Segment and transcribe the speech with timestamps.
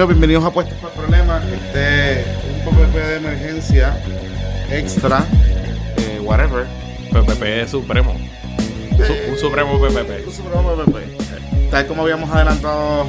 [0.00, 1.44] Amigos, bienvenidos a Puestos para Problemas.
[1.44, 2.26] Este es
[2.66, 4.02] un PPP de emergencia
[4.70, 5.24] extra,
[5.98, 6.64] eh, whatever.
[7.12, 8.14] PPP Supremo.
[9.06, 10.26] Su- un Supremo PPP.
[10.26, 11.70] Un Supremo PPP.
[11.70, 13.08] Tal como habíamos adelantado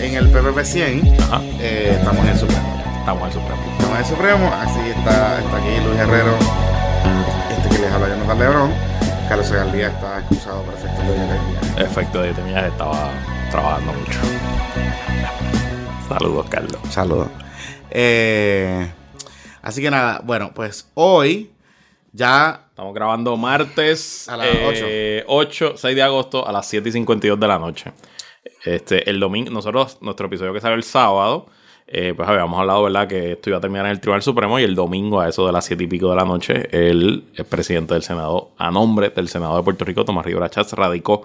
[0.00, 1.42] en el PPP 100, Ajá.
[1.60, 2.82] eh, estamos en el Supremo.
[3.00, 3.62] Estamos en el Supremo.
[3.72, 6.38] Estamos en el Supremo, así está, está aquí Luis Herrero,
[7.50, 8.70] este que les habla Jonathan Lebrón.
[9.28, 11.84] Carlos Galdía está excusado por efectos de violencia.
[11.84, 13.10] Efecto de temillas estaba
[13.50, 14.18] trabajando mucho.
[16.08, 16.80] Saludos, Carlos.
[16.90, 17.28] Saludos.
[17.90, 18.90] Eh,
[19.62, 21.50] así que nada, bueno, pues hoy
[22.12, 24.86] ya Estamos grabando martes A las 8.
[25.26, 27.90] 8, 6 de agosto a las 7 y 52 de la noche.
[28.64, 31.46] Este, el domingo, nosotros, nuestro episodio que salió el sábado,
[31.88, 34.62] eh, pues habíamos hablado, ¿verdad?, que esto iba a terminar en el Tribunal Supremo y
[34.62, 37.94] el domingo a eso de las 7 y pico de la noche, el, el presidente
[37.94, 41.22] del Senado, a nombre del Senado de Puerto Rico, Tomás Rivera Chats, radicó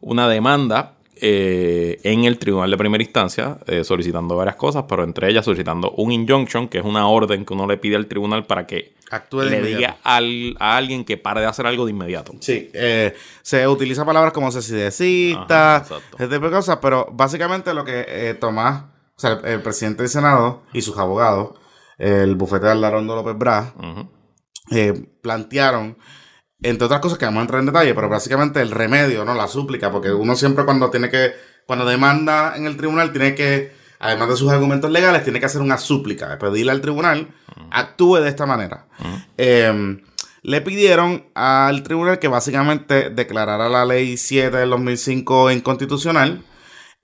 [0.00, 5.30] una demanda eh, en el Tribunal de Primera Instancia eh, solicitando varias cosas, pero entre
[5.30, 8.66] ellas solicitando un injunction, que es una orden que uno le pide al tribunal para
[8.66, 9.76] que actúe le inmediato.
[9.76, 12.32] diga al- a alguien que pare de hacer algo de inmediato.
[12.40, 14.50] Sí, eh, se utiliza palabras como
[15.82, 16.16] exacto.
[16.18, 18.84] ese tipo de cosas, pero básicamente lo que Tomás,
[19.16, 21.54] o sea, el, el presidente del Senado y sus abogados,
[21.98, 23.72] el bufete de Aldarondo López Braz,
[25.22, 25.96] plantearon,
[26.64, 29.34] entre otras cosas que vamos a entrar en detalle, pero básicamente el remedio, ¿no?
[29.34, 31.32] La súplica, porque uno siempre cuando tiene que,
[31.66, 35.60] cuando demanda en el tribunal, tiene que, además de sus argumentos legales, tiene que hacer
[35.60, 37.28] una súplica, pedirle al tribunal,
[37.70, 38.86] actúe de esta manera.
[39.36, 40.00] Eh,
[40.42, 46.44] le pidieron al tribunal que básicamente declarara la ley 7 del 2005 inconstitucional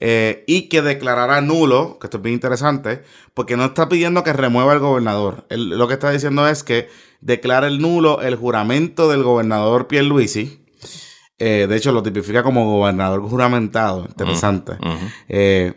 [0.00, 3.02] eh, y que declarara nulo, que esto es bien interesante,
[3.34, 5.44] porque no está pidiendo que remueva el gobernador.
[5.50, 6.88] Él lo que está diciendo es que
[7.20, 10.64] declara el nulo el juramento del gobernador Pierluisi.
[11.38, 14.06] Eh, de hecho, lo tipifica como gobernador juramentado.
[14.08, 14.72] Interesante.
[15.28, 15.74] Eh,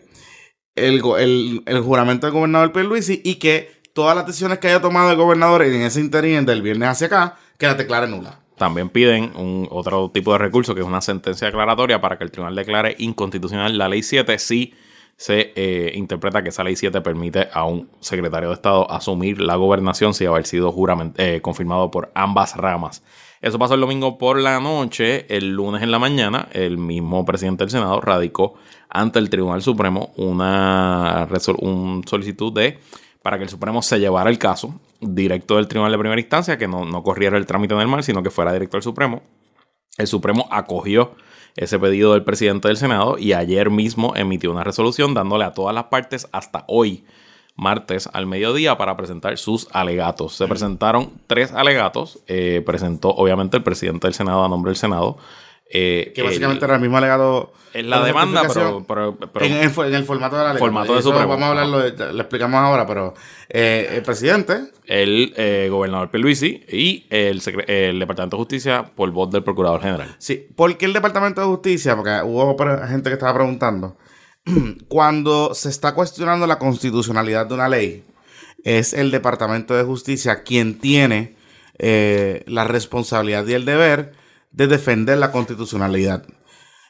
[0.76, 5.18] el- el juramento del gobernador Pierluisi y que todas las decisiones que haya tomado el
[5.18, 8.40] gobernador en ese interín del viernes hacia acá, que la declare nula.
[8.64, 12.32] También piden un otro tipo de recurso que es una sentencia declaratoria para que el
[12.32, 14.74] tribunal declare inconstitucional la ley 7 si
[15.18, 19.58] se eh, interpreta que esa ley 7 permite a un secretario de Estado asumir la
[19.58, 20.74] gobernación sin haber sido
[21.18, 23.04] eh, confirmado por ambas ramas.
[23.42, 27.66] Eso pasó el domingo por la noche, el lunes en la mañana, el mismo presidente
[27.66, 28.54] del Senado radicó
[28.88, 32.80] ante el Tribunal Supremo una un solicitud de
[33.22, 36.68] para que el Supremo se llevara el caso directo del Tribunal de Primera Instancia, que
[36.68, 39.22] no, no corriera el trámite normal, sino que fuera directo al Supremo.
[39.98, 41.16] El Supremo acogió
[41.56, 45.76] ese pedido del presidente del Senado y ayer mismo emitió una resolución dándole a todas
[45.76, 47.06] las partes hasta hoy,
[47.56, 50.34] martes al mediodía, para presentar sus alegatos.
[50.34, 52.20] Se presentaron tres alegatos.
[52.28, 55.18] eh, presentó obviamente el presidente del Senado a nombre del Senado.
[55.74, 57.52] Eh, Que el- básicamente era el mismo alegado.
[57.74, 58.86] es la de demanda, pero, justificación.
[58.86, 60.60] pero- pero- en, el, fo- en el formato de la ley.
[60.60, 61.30] Formato de Eso Supremo.
[61.30, 63.16] Vamos a hablarlo, de- lo explicamos ahora, pero
[63.50, 69.32] eh, el presidente el eh, gobernador Pierluisi y el, el Departamento de Justicia por voz
[69.32, 70.16] del Procurador General.
[70.20, 71.96] Sí, ¿por qué el Departamento de Justicia?
[71.96, 72.56] Porque hubo
[72.88, 73.98] gente que estaba preguntando.
[74.88, 78.04] Cuando se está cuestionando la constitucionalidad de una ley,
[78.64, 81.36] es el Departamento de Justicia quien tiene
[81.80, 84.14] eh, la responsabilidad y el deber
[84.54, 86.26] de defender la constitucionalidad.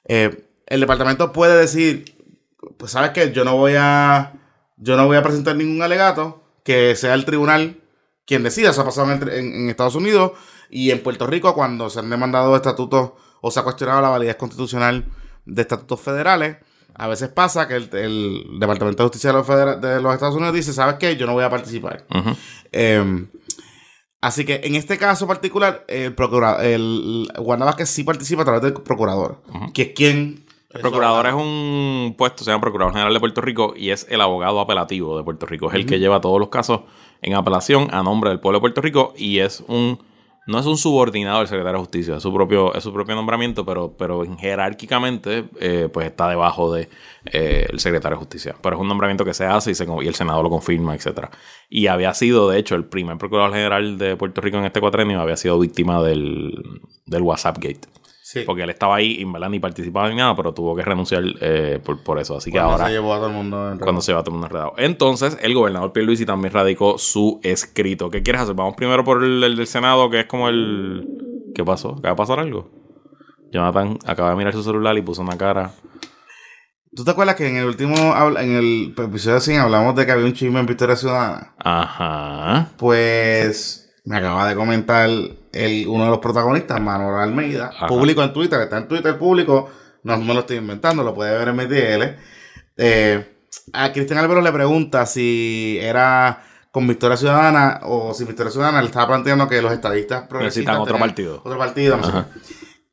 [0.08, 2.18] Eh, el departamento puede decir,
[2.78, 4.34] pues sabes que yo no voy a,
[4.78, 7.78] yo no voy a presentar ningún alegato, que sea el tribunal
[8.26, 8.70] quien decida.
[8.70, 10.34] Eso ha pasado en, en- en Estados Unidos
[10.70, 14.36] y en Puerto Rico cuando se han demandado estatutos o se ha cuestionado la validez
[14.36, 15.06] constitucional
[15.46, 16.58] de estatutos federales.
[16.96, 20.54] A veces pasa que el, el Departamento de Justicia de los, de los Estados Unidos
[20.54, 21.18] dice, ¿sabes qué?
[21.18, 22.06] Yo no voy a participar.
[22.72, 23.26] Eh,
[24.24, 28.62] así que en este caso particular, el procurador, el Wanda Vázquez sí participa a través
[28.62, 29.42] del procurador,
[29.74, 30.44] que es quien...
[30.72, 34.20] El procurador es un puesto, se llama Procurador General de Puerto Rico y es el
[34.22, 35.68] abogado apelativo de Puerto Rico.
[35.68, 36.82] Es el que lleva todos los casos
[37.22, 40.00] en apelación a nombre del pueblo de Puerto Rico y es un
[40.46, 43.66] no es un subordinado del secretario de Justicia, es su propio, es su propio nombramiento,
[43.66, 46.90] pero, pero jerárquicamente eh, pues está debajo de
[47.26, 48.56] eh, secretario de Justicia.
[48.62, 51.32] Pero es un nombramiento que se hace y, se, y el Senado lo confirma, etcétera.
[51.70, 55.22] Y había sido, de hecho, el primer procurador general de Puerto Rico en este cuatrenio
[55.22, 57.88] había sido víctima del, del WhatsApp Gate.
[58.34, 58.42] Sí.
[58.48, 61.24] Porque él estaba ahí, y en verdad, ni participaba ni nada, pero tuvo que renunciar
[61.40, 62.36] eh, por, por eso.
[62.36, 64.24] Así que Cuando ahora, se llevó a todo el mundo en cuando se va a
[64.24, 64.74] tomar un enredado.
[64.78, 68.10] Entonces, el gobernador Pierluisi también radicó su escrito.
[68.10, 68.56] ¿Qué quieres hacer?
[68.56, 71.08] Vamos primero por el, el del Senado, que es como el...
[71.54, 71.90] ¿Qué pasó?
[71.90, 72.72] ¿Acaba de pasar algo?
[73.52, 75.72] Jonathan acaba de mirar su celular y puso una cara...
[76.96, 77.96] ¿Tú te acuerdas que en el último,
[78.40, 81.54] en el episodio 100 hablamos de que había un chisme en Victoria Ciudadana?
[81.58, 82.70] Ajá.
[82.78, 85.10] Pues me acaba de comentar
[85.54, 87.88] el, uno de los protagonistas, Manuel Almeida, Ajá.
[87.88, 89.70] público en Twitter, está en Twitter público,
[90.04, 92.18] no me lo estoy inventando, lo puede ver en mi DL.
[92.76, 93.34] Eh,
[93.72, 98.88] a Cristian Álvaro le pregunta si era con Victoria Ciudadana o si Victoria Ciudadana le
[98.88, 101.42] estaba planteando que los estadistas Necesitan otro partido.
[101.44, 102.26] Otro partido, no.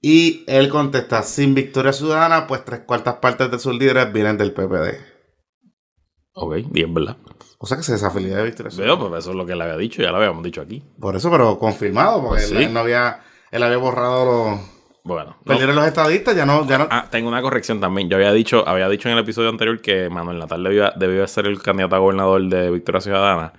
[0.03, 4.53] Y él contesta, sin Victoria Ciudadana, pues tres cuartas partes de sus líderes vienen del
[4.53, 4.99] PPD.
[6.35, 7.17] Ok, es verdad.
[7.63, 8.99] O sea que se desafilia de Victoria Ciudadana.
[8.99, 10.83] Veo, pues eso es lo que le había dicho, ya lo habíamos dicho aquí.
[10.99, 12.65] Por eso, pero confirmado, porque Pues él, sí.
[12.65, 13.21] él no había,
[13.51, 14.61] él había borrado los...
[15.05, 15.45] Bueno, no.
[15.45, 16.89] Perdieron los estadistas, ya no, ya no.
[16.91, 18.09] Ah, tengo una corrección también.
[18.09, 21.47] Yo había dicho, había dicho en el episodio anterior que Manuel Natal debía, debía ser
[21.47, 23.53] el candidato a gobernador de Victoria Ciudadana.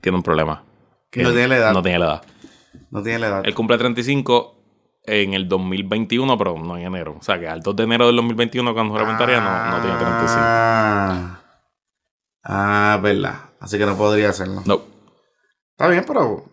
[0.00, 0.64] Tiene un problema.
[1.14, 1.72] No tiene la edad.
[1.72, 2.22] No tiene la edad.
[2.90, 3.42] No tiene la edad.
[3.44, 4.56] Él cumple 35
[5.04, 7.16] en el 2021, pero no en enero.
[7.20, 11.43] O sea, que al 2 de enero del 2021, cuando juramentaria, no, no tiene 35.
[12.44, 13.36] Ah, verdad.
[13.60, 14.62] Así que no podría hacerlo.
[14.66, 14.82] No.
[15.72, 16.44] Está bien, pero.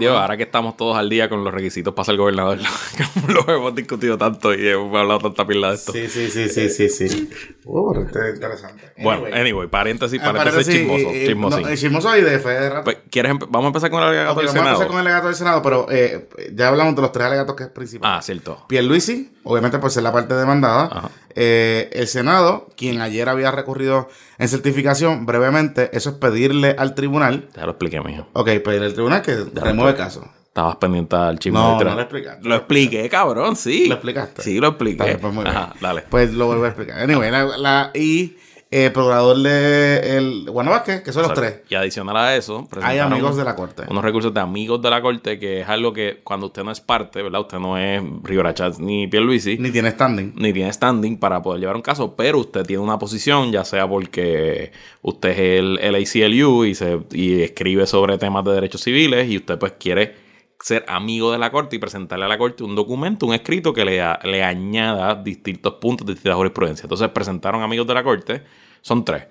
[0.00, 2.58] Digo, ahora que estamos todos al día con los requisitos para ser gobernador,
[3.28, 5.92] lo hemos discutido tanto y hemos hablado tanta pila de esto.
[5.92, 7.30] Sí, sí, sí, sí, sí, sí.
[7.64, 8.92] Uh, este interesante.
[8.98, 9.68] Bueno, Anyway.
[9.68, 11.14] paréntesis, paréntesis chismoso.
[11.14, 11.62] y- chismosín.
[11.62, 12.56] no, eh, chismoso y de fe.
[12.82, 14.70] Pues, ¿quieres vamos a empezar con el alegato del vamos a Senado.
[14.74, 17.62] empezar con el alegato del Senado, pero eh, ya hablamos de los tres alegatos que
[17.62, 18.10] es principal.
[18.12, 18.64] Ah, cierto.
[18.66, 20.84] Pierluisi, obviamente por ser la parte demandada.
[20.92, 21.10] Ajá.
[21.34, 24.08] Eh, el Senado, quien ayer había recurrido
[24.38, 27.48] en certificación, brevemente, eso es pedirle al tribunal.
[27.56, 28.26] Ya lo expliqué, mijo.
[28.32, 30.28] Ok, pedirle al tribunal que remueve el caso.
[30.46, 32.48] Estabas pendiente al chisme No, no lo explicaste.
[32.48, 33.88] Lo expliqué, cabrón, sí.
[33.88, 34.42] ¿Lo explicaste?
[34.42, 34.96] Sí, lo expliqué.
[35.04, 35.54] Dale, pues muy bien.
[35.54, 36.02] Ajá, dale.
[36.08, 36.98] Pues lo vuelvo a explicar.
[36.98, 38.38] Anyway, la, la- y
[38.70, 41.60] eh, procurador de el Juan Vázquez, que son los tres.
[41.68, 43.84] Y adicional a eso, Hay amigos de la corte.
[43.88, 46.80] unos recursos de amigos de la corte, que es algo que cuando usted no es
[46.80, 47.42] parte, ¿verdad?
[47.42, 50.32] Usted no es Rivera Chats ni Pierluisi, Ni tiene standing.
[50.36, 53.86] ni tiene standing para poder llevar un caso, pero usted tiene una posición, ya sea
[53.88, 54.72] porque
[55.02, 59.36] usted es el, el ACLU y, se, y escribe sobre temas de derechos civiles y
[59.36, 60.25] usted pues quiere
[60.60, 63.84] ser amigo de la corte y presentarle a la corte un documento, un escrito que
[63.84, 66.84] le, a- le añada distintos puntos de distintas jurisprudencias.
[66.84, 68.42] Entonces presentaron amigos de la corte,
[68.80, 69.26] son tres.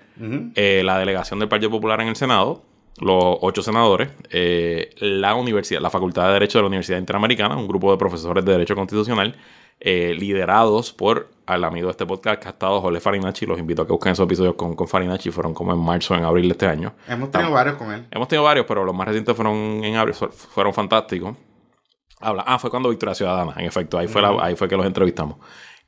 [0.54, 2.62] Eh, la delegación del Partido Popular en el Senado,
[3.00, 7.68] los ocho senadores, eh, la universidad, la Facultad de Derecho de la Universidad Interamericana, un
[7.68, 9.34] grupo de profesores de Derecho Constitucional,
[9.80, 13.46] eh, liderados por al amigo de este podcast que ha estado Jorge Farinacci.
[13.46, 16.24] Los invito a que busquen esos episodios con, con Farinacci, fueron como en marzo, en
[16.24, 16.94] abril de este año.
[17.06, 18.04] Hemos tenido varios con él.
[18.10, 21.36] Hemos tenido varios, pero los más recientes fueron en abril, fu- fueron fantásticos.
[22.20, 24.86] Habla, ah, fue cuando Victoria Ciudadana, en efecto, ahí fue, la- ahí fue que los
[24.86, 25.36] entrevistamos.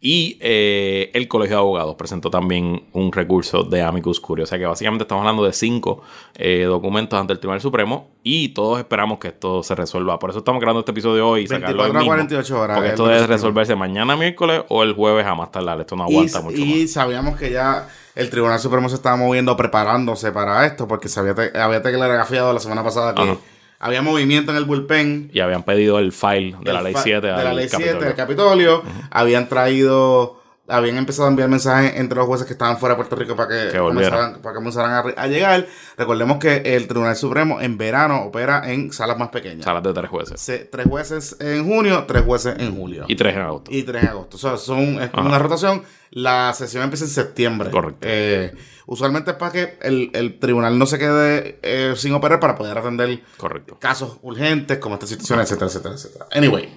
[0.01, 4.45] Y eh, el Colegio de Abogados presentó también un recurso de amicus curiae.
[4.45, 6.03] O sea que básicamente estamos hablando de cinco
[6.37, 10.17] eh, documentos ante el Tribunal Supremo y todos esperamos que esto se resuelva.
[10.21, 12.77] Por eso estamos grabando este episodio hoy y sacarlo hoy 24 a mismo, 48 horas,
[12.77, 15.81] Porque es esto debe se resolverse mañana miércoles o el jueves a más tardar.
[15.81, 16.91] Esto no aguanta y, mucho y más.
[16.93, 21.35] sabíamos que ya el Tribunal Supremo se estaba moviendo, preparándose para esto, porque se había,
[21.35, 23.37] te- había telegrafiado la semana pasada que Ajá.
[23.79, 25.31] Había movimiento en el bullpen.
[25.33, 27.85] Y habían pedido el file de la el ley fa- 7 de la ley 7
[27.85, 28.07] Capitolio.
[28.07, 28.83] del Capitolio.
[29.11, 30.38] Habían traído,
[30.69, 33.49] habían empezado a enviar mensajes entre los jueces que estaban fuera de Puerto Rico para
[33.49, 35.67] que, comenzaran, para que comenzaran a, llegar.
[35.97, 39.65] Recordemos que el Tribunal Supremo en verano opera en salas más pequeñas.
[39.65, 40.41] Salas de tres jueces.
[40.41, 43.05] Se- tres jueces en junio, tres jueces en julio.
[43.09, 43.71] Y tres en agosto.
[43.73, 44.37] Y 3 de agosto.
[44.37, 45.83] O sea, son, es como una rotación.
[46.11, 47.71] La sesión empieza en septiembre.
[47.71, 48.07] Correcto.
[48.09, 48.55] Eh,
[48.87, 52.77] usualmente es para que el, el tribunal no se quede eh, sin operar para poder
[52.79, 53.79] atender Correcto.
[53.79, 56.27] casos urgentes como esta situación, etcétera, etcétera, etcétera.
[56.33, 56.69] Anyway,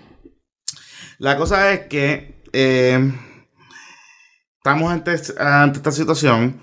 [1.17, 3.13] la cosa es que eh,
[4.63, 6.59] estamos ante, ante esta situación.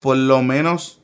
[0.00, 1.00] Por lo menos,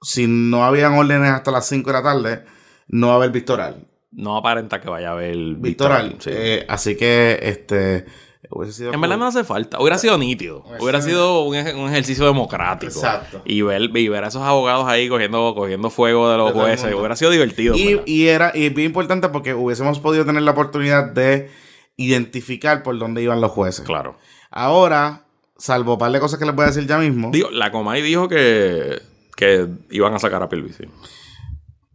[0.00, 2.44] si no habían órdenes hasta las 5 de la tarde,
[2.88, 3.86] no va a haber victoral.
[4.12, 6.16] No aparenta que vaya a haber Victoral.
[6.18, 6.30] sí.
[6.32, 8.06] Eh, así que, este.
[8.72, 9.78] Sido En verdad no hace falta.
[9.78, 10.64] Hubiera sido nítido.
[10.80, 12.90] Hubiera sido un, ej- un ejercicio democrático.
[12.92, 13.42] Exacto.
[13.44, 16.92] Y ver, y ver a esos abogados ahí cogiendo, cogiendo fuego de los jueces.
[16.94, 17.76] Hubiera sido divertido.
[17.76, 21.48] Y, era y bien importante porque hubiésemos podido tener la oportunidad de
[21.96, 23.84] identificar por dónde iban los jueces.
[23.84, 24.18] Claro.
[24.50, 25.22] Ahora,
[25.56, 27.30] salvo un par de cosas que les voy a decir ya mismo.
[27.30, 29.00] Digo, la Comay dijo que,
[29.36, 30.84] que iban a sacar a Pierluisi.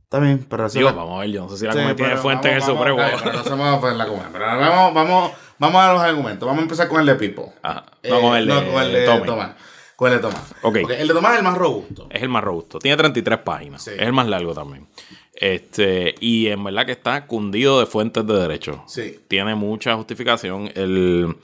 [0.03, 1.79] Está bien, pero eso Digo, es- vamos a ver, yo no sé si la Sí,
[1.79, 2.97] Comay tiene fuente en el vamos- Supremo.
[2.97, 4.29] vamos- ok, pero no se vamos a poner la coma.
[4.31, 6.45] Pero vamos, vamos, vamos a los argumentos.
[6.47, 7.53] Vamos a empezar con el de Pipo.
[7.61, 7.85] Ajá.
[8.03, 9.25] Eh, No, con el de, no, con el de Tommy.
[9.25, 9.51] Tomás.
[9.95, 10.51] Con el de Tomás.
[10.61, 10.77] Ok.
[10.83, 12.07] Ok, El de Tomás es el más robusto.
[12.11, 12.79] Es el más robusto.
[12.79, 13.81] Tiene 33 páginas.
[13.83, 13.91] Sí.
[13.91, 14.87] Es el más largo también.
[15.33, 18.83] Este, y en verdad que está cundido de fuentes de derecho.
[18.87, 19.19] Sí.
[19.27, 20.69] Tiene mucha justificación.
[20.75, 21.35] El,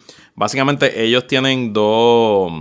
[0.41, 2.51] básicamente, ellos tienen dos,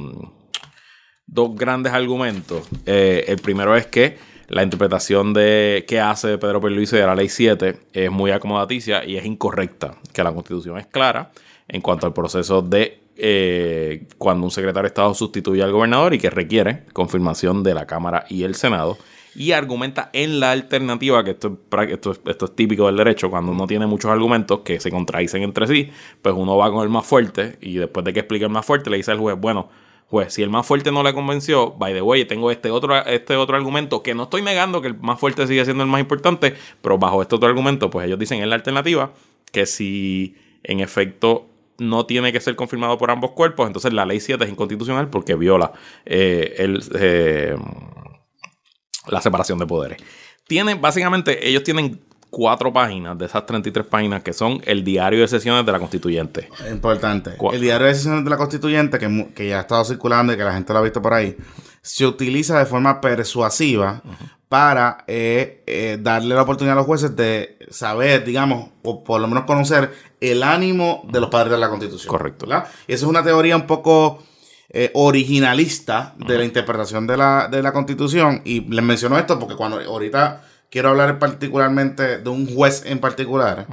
[1.26, 2.68] dos grandes argumentos.
[2.84, 4.18] Eh, el primero es que
[4.48, 9.16] la interpretación de que hace Pedro Pierluisi de la ley 7 es muy acomodaticia y
[9.16, 9.94] es incorrecta.
[10.12, 11.30] Que la constitución es clara
[11.68, 16.18] en cuanto al proceso de eh, cuando un secretario de Estado sustituye al gobernador y
[16.18, 18.98] que requiere confirmación de la Cámara y el Senado.
[19.36, 21.58] Y argumenta en la alternativa, que esto
[21.88, 25.42] esto, es- esto es típico del derecho, cuando uno tiene muchos argumentos que se contradicen
[25.42, 28.50] entre sí, pues uno va con el más fuerte y después de que explique el
[28.50, 29.68] más fuerte le dice al juez, bueno,
[30.10, 33.36] Pues si el más fuerte no le convenció, by the way, tengo este otro, este
[33.36, 36.54] otro argumento que no estoy negando que el más fuerte sigue siendo el más importante,
[36.82, 39.12] pero bajo este otro argumento, pues ellos dicen en la alternativa
[39.52, 40.34] que si
[40.64, 41.46] en efecto
[41.78, 45.36] no tiene que ser confirmado por ambos cuerpos, entonces la ley 7 es inconstitucional porque
[45.36, 45.72] viola
[46.04, 47.54] eh, el, eh,
[49.10, 49.98] la separación de poderes.
[50.46, 52.00] Tienen, básicamente, ellos tienen
[52.30, 56.48] cuatro páginas de esas 33 páginas que son el diario de sesiones de la constituyente.
[56.70, 57.32] Importante.
[57.52, 60.52] El diario de sesiones de la constituyente, que, ya ha estado circulando y que la
[60.52, 61.36] gente lo ha visto por ahí,
[61.82, 64.02] se utiliza de forma persuasiva
[64.48, 69.28] para eh, eh, darle la oportunidad a los jueces de saber, digamos, o por lo
[69.28, 72.10] menos conocer el ánimo de los padres de la constitución.
[72.10, 72.46] Correcto.
[72.46, 74.22] Y esa es una teoría un poco
[74.72, 78.42] eh, originalista de la interpretación de la, de la constitución.
[78.44, 83.66] Y les menciono esto porque cuando ahorita quiero hablar particularmente de un juez en particular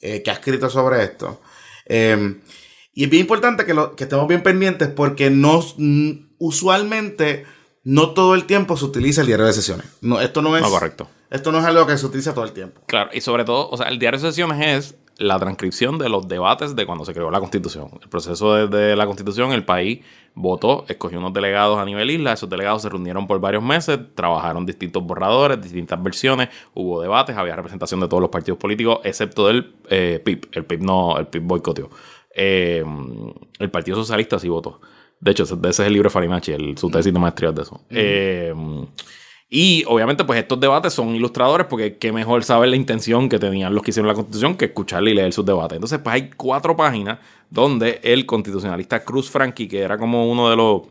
[0.00, 1.40] eh, que ha escrito sobre esto.
[1.84, 2.40] Em,
[2.94, 5.64] y es bien importante que, lo, que estemos bien pendientes porque no,
[6.38, 7.44] usualmente
[7.82, 9.86] no todo el tiempo se utiliza el diario de sesiones.
[10.00, 10.62] No, esto no es.
[10.62, 11.08] correcto.
[11.28, 12.82] Esto no es algo que se utiliza todo el tiempo.
[12.86, 16.28] Claro, y sobre todo, o sea, el diario de sesiones es la transcripción de los
[16.28, 17.88] debates de cuando se creó la Constitución.
[18.02, 20.00] El proceso de, la Constitución, el país
[20.34, 24.66] votó, escogió unos delegados a nivel isla, esos delegados se reunieron por varios meses, trabajaron
[24.66, 29.74] distintos borradores, distintas versiones, hubo debates, había representación de todos los partidos políticos, excepto del
[29.88, 30.48] eh, PIB.
[30.52, 31.90] El PIB no, el PIB boicoteó.
[32.34, 32.84] Eh,
[33.58, 34.80] el Partido Socialista sí votó.
[35.18, 37.80] De hecho, ese es el libro de Farinacci, el, su tesis de maestría de eso.
[37.88, 38.52] Eh,
[39.48, 43.74] y obviamente, pues estos debates son ilustradores porque qué mejor saber la intención que tenían
[43.74, 45.76] los que hicieron la constitución que escucharle y leer sus debates.
[45.76, 50.56] Entonces, pues hay cuatro páginas donde el constitucionalista Cruz Frankie, que era como uno de
[50.56, 50.82] los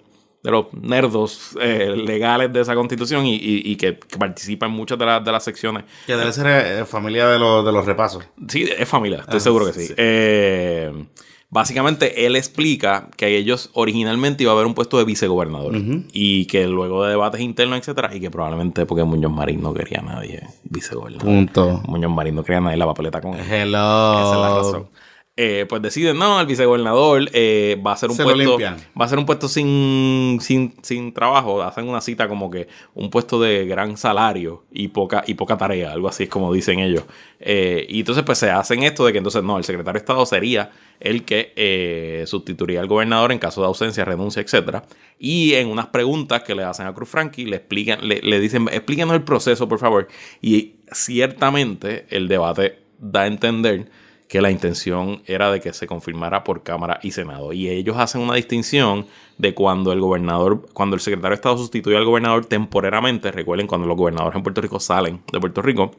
[0.41, 5.25] de los nerdos eh, legales de esa constitución y, que, participa en muchas de, las
[5.25, 5.85] de las secciones.
[6.05, 8.23] Que debe ser eh, familia de, los, de los repasos.
[8.47, 9.91] Sí, es familia, estoy ah, seguro que sí.
[9.97, 11.07] Eh,
[11.55, 15.77] Básicamente, él explica que ellos originalmente iba a haber un puesto de vicegobernador
[16.11, 19.99] y que luego de debates internos, etcétera, y que probablemente porque Muñoz Marín no quería
[19.99, 21.25] a nadie vicegobernador.
[21.25, 21.81] Punto.
[21.87, 23.45] Muñoz Marín no quería a nadie la papeleta con él.
[23.49, 24.19] Hello.
[24.19, 24.87] Esa es la razón.
[25.37, 28.57] Eh, pues deciden, no, el vicegobernador eh, va a ser un puesto.
[28.57, 31.61] Va a ser un puesto sin, sin, sin, trabajo.
[31.61, 35.91] Hacen una cita como que un puesto de gran salario y poca, y poca tarea,
[35.91, 37.03] algo así es como dicen ellos.
[37.41, 40.25] Eh, y entonces, pues se hacen esto de que entonces no, el secretario de Estado
[40.25, 44.85] sería el que sustituiría al gobernador en caso de ausencia, renuncia, etcétera.
[45.19, 48.69] Y en unas preguntas que le hacen a Cruz Frankie, le explican, le, le dicen,
[48.71, 50.07] explíquenos el proceso, por favor.
[50.41, 53.89] Y ciertamente el debate da a entender
[54.27, 57.53] que la intención era de que se confirmara por Cámara y Senado.
[57.53, 59.05] Y ellos hacen una distinción
[59.37, 63.87] de cuando el gobernador, cuando el secretario de Estado sustituye al gobernador temporariamente, recuerden cuando
[63.87, 65.91] los gobernadores en Puerto Rico salen de Puerto Rico,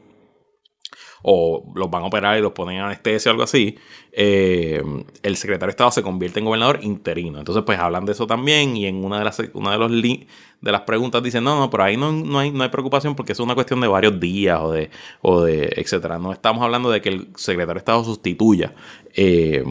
[1.23, 3.77] o los van a operar y los ponen en anestesia o algo así,
[4.11, 4.81] eh,
[5.23, 7.39] el secretario de Estado se convierte en gobernador interino.
[7.39, 10.71] Entonces, pues hablan de eso también y en una de las, una de los de
[10.71, 13.39] las preguntas dicen, no, no, pero ahí no, no, hay, no hay preocupación porque es
[13.39, 14.89] una cuestión de varios días o de,
[15.21, 16.17] o de etcétera.
[16.17, 18.73] No estamos hablando de que el secretario de Estado sustituya.
[19.13, 19.63] Eh,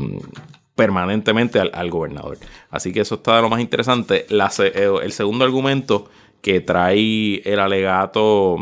[0.76, 2.38] permanentemente al, gobernador.
[2.70, 4.26] Así que eso está de lo más interesante.
[4.28, 6.08] Eh, el segundo argumento
[6.42, 8.56] que trae el alegato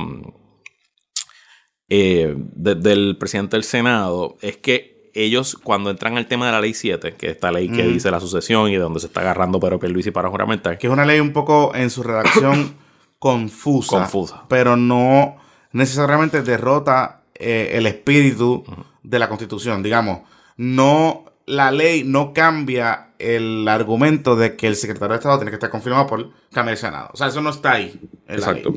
[1.88, 6.74] eh, del presidente del Senado es que ellos, cuando entran al tema de la ley
[6.74, 9.60] 7, que es esta ley que dice la sucesión y de donde se está agarrando
[9.60, 10.76] Pedro y para juramentar.
[10.76, 12.74] Que es una ley un poco en su redacción
[13.20, 13.98] confusa.
[13.98, 14.44] Confusa.
[14.48, 15.36] Pero no
[15.70, 18.64] necesariamente derrota eh, el espíritu
[19.04, 19.84] de la Constitución.
[19.84, 20.20] Digamos,
[20.56, 25.56] no la ley no cambia el argumento de que el secretario de Estado tiene que
[25.56, 27.10] estar confirmado por Cámara de Senado.
[27.12, 28.00] O sea, eso no está ahí.
[28.28, 28.74] Exacto.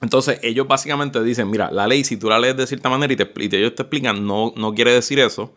[0.00, 3.16] Entonces, ellos básicamente dicen, mira, la ley, si tú la lees de cierta manera y,
[3.16, 5.54] te, ellos te explican, no, no quiere decir eso.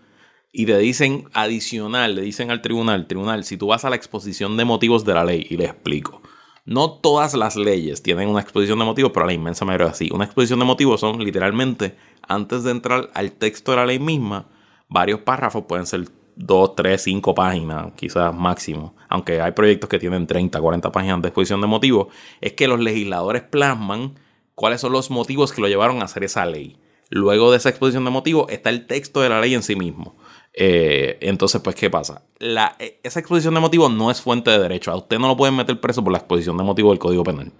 [0.52, 4.58] Y te dicen adicional, le dicen al tribunal, tribunal, si tú vas a la exposición
[4.58, 6.22] de motivos de la ley, y le explico.
[6.66, 10.10] No todas las leyes tienen una exposición de motivos, pero la inmensa mayoría así.
[10.12, 11.96] Una exposición de motivos son literalmente,
[12.28, 14.48] antes de entrar al texto de la ley misma,
[14.90, 16.06] varios párrafos, pueden ser
[16.36, 21.28] dos, tres, cinco páginas, quizás máximo, aunque hay proyectos que tienen 30, 40 páginas de
[21.30, 22.08] exposición de motivos,
[22.42, 24.16] es que los legisladores plasman
[24.56, 26.78] cuáles son los motivos que lo llevaron a hacer esa ley.
[27.10, 30.18] Luego de esa exposición de motivos está el texto de la ley en sí mismo.
[30.54, 32.24] Eh, entonces, pues, ¿qué pasa?
[32.40, 34.92] La, e, esa exposición de motivos no es fuente de derecho.
[34.92, 37.54] A usted no lo pueden meter preso por la exposición de motivos del Código Penal.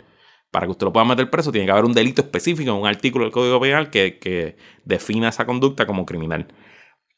[0.52, 3.26] Para que usted lo pueda meter preso, tiene que haber un delito específico un artículo
[3.26, 6.48] del Código Penal que defina esa conducta como criminal.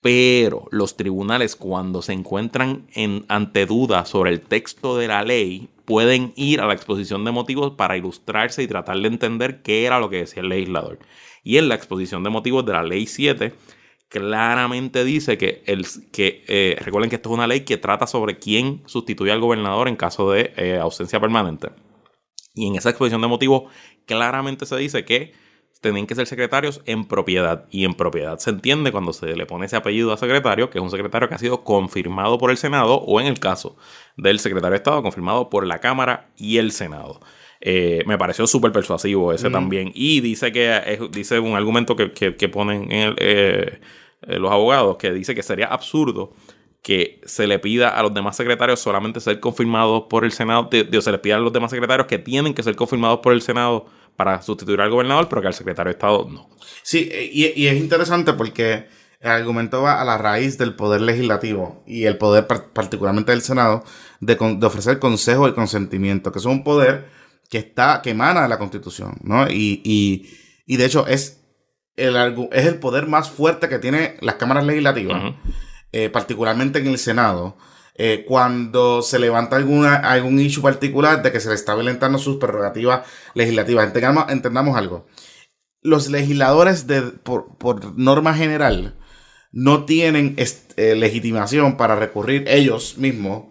[0.03, 5.69] Pero los tribunales, cuando se encuentran en, ante dudas sobre el texto de la ley,
[5.85, 10.01] pueden ir a la exposición de motivos para ilustrarse y tratar de entender qué era
[10.01, 10.99] lo que decía el legislador.
[11.41, 13.53] Y en la exposición de motivos de la ley 7,
[14.09, 18.37] claramente dice que, el, que eh, recuerden que esto es una ley que trata sobre
[18.37, 21.69] quién sustituye al gobernador en caso de eh, ausencia permanente.
[22.53, 23.71] Y en esa exposición de motivos
[24.05, 25.31] claramente se dice que
[25.83, 27.65] tienen que ser secretarios en propiedad.
[27.69, 30.83] Y en propiedad se entiende cuando se le pone ese apellido a secretario, que es
[30.83, 33.75] un secretario que ha sido confirmado por el Senado o en el caso
[34.17, 37.19] del secretario de Estado, confirmado por la Cámara y el Senado.
[37.61, 39.91] Eh, me pareció súper persuasivo ese también.
[39.93, 43.79] Y dice que dice un argumento que, ponen en el, eh,
[44.21, 46.33] los abogados, que dice que sería absurdo
[46.83, 51.01] que se le pida a los demás secretarios solamente ser confirmados por el Senado, o
[51.01, 53.87] se le pida a los demás secretarios que tienen que ser confirmados por el Senado
[54.17, 56.49] para sustituir al gobernador, pero que al secretario de Estado no.
[56.83, 58.87] Sí, y, es interesante porque
[59.21, 63.85] el argumento va a la raíz del poder legislativo y el poder particularmente del Senado
[64.19, 67.07] de, ofrecer consejo y consentimiento, que es un poder
[67.49, 69.49] que está que emana de la Constitución, ¿no?
[69.49, 71.39] Y, y, y de hecho es
[71.95, 72.17] el,
[72.51, 75.33] es el poder más fuerte que tiene las cámaras legislativas,
[75.93, 77.55] eh, particularmente en el Senado,
[77.95, 82.37] eh, cuando se levanta alguna, algún issue particular de que se le está violentando sus
[82.37, 83.85] prerrogativas legislativas.
[83.85, 85.05] Entendamos, entendamos algo.
[85.81, 88.95] Los legisladores, de, por, norma general,
[89.51, 93.45] no tienen eh, legitimación para recurrir ellos mismos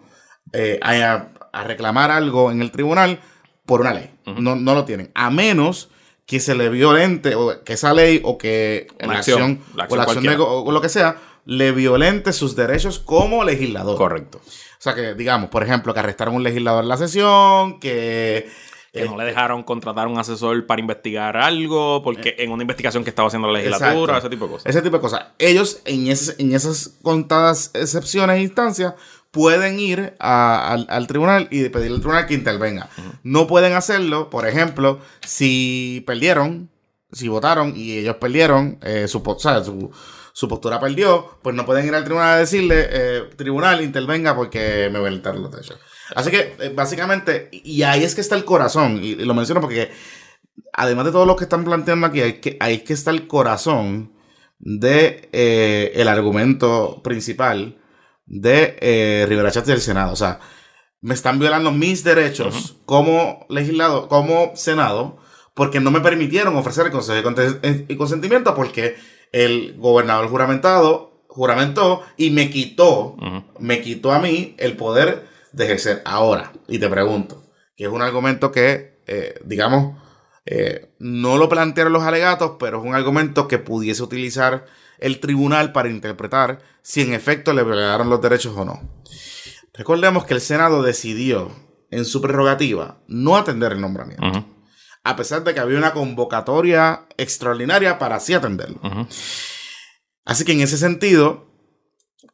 [0.81, 1.29] a,
[1.65, 3.21] reclamar algo en el tribunal
[3.65, 4.09] por una ley.
[4.25, 5.11] no, no lo tienen.
[5.15, 5.89] A menos
[6.25, 10.25] que se le violente, o que esa ley, o que la acción, o la acción
[10.39, 13.97] o lo que sea, le violente sus derechos como legislador.
[13.97, 14.39] Correcto.
[14.45, 18.49] O sea que, digamos, por ejemplo, que arrestaron a un legislador en la sesión, que
[18.93, 22.61] que no le dejaron contratar a un asesor para investigar algo, porque eh, en una
[22.61, 24.69] investigación que estaba haciendo la legislatura, ese tipo de cosas.
[24.69, 25.25] Ese tipo de cosas.
[25.39, 28.93] Ellos, en, en esas contadas excepciones e instancias,
[29.31, 32.87] pueden ir al, tribunal y pedirle al tribunal que intervenga.
[33.23, 36.69] No pueden hacerlo, por ejemplo, si perdieron,
[37.11, 39.91] si votaron y ellos perdieron, eh, su, su,
[40.47, 44.99] postura perdió, pues no pueden ir al tribunal a decirle, eh, tribunal, intervenga porque me
[44.99, 45.79] violentaron los derechos.
[46.15, 49.91] Así que, eh, básicamente, y ahí es que está el corazón, y, lo menciono porque,
[50.73, 53.27] además de todo lo que están planteando aquí, hay que, ahí es que está el
[53.27, 54.13] corazón
[54.59, 55.29] de
[55.93, 57.77] el argumento principal
[58.25, 60.13] de eh, Rivera Chatz del Senado.
[60.13, 60.39] O sea,
[61.01, 65.17] me están violando mis derechos como legislador, como Senado,
[65.53, 67.29] porque no me permitieron ofrecer el consejo
[67.87, 68.95] y consentimiento porque
[69.33, 73.17] el gobernador juramentado juramentó y me quitó,
[73.59, 76.01] me quitó a mí el poder de ejercer.
[76.05, 77.43] Ahora, y te pregunto,
[77.75, 79.97] que es un argumento que, eh, digamos,
[80.45, 84.65] eh, no lo plantearon los alegatos, pero es un argumento que pudiese utilizar
[84.99, 88.81] el tribunal para interpretar si en efecto le violaron los derechos o no.
[89.73, 91.51] Recordemos que el Senado decidió
[91.89, 94.45] en su prerrogativa no atender el nombramiento,
[95.03, 98.79] a pesar de que había una convocatoria extraordinaria para así atenderlo.
[100.25, 101.47] Así que en ese sentido,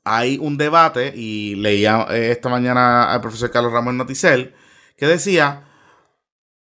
[0.04, 4.56] hay un debate, y leía eh, esta mañana al profesor Carlos Ramón Noticel,
[4.96, 5.68] que decía,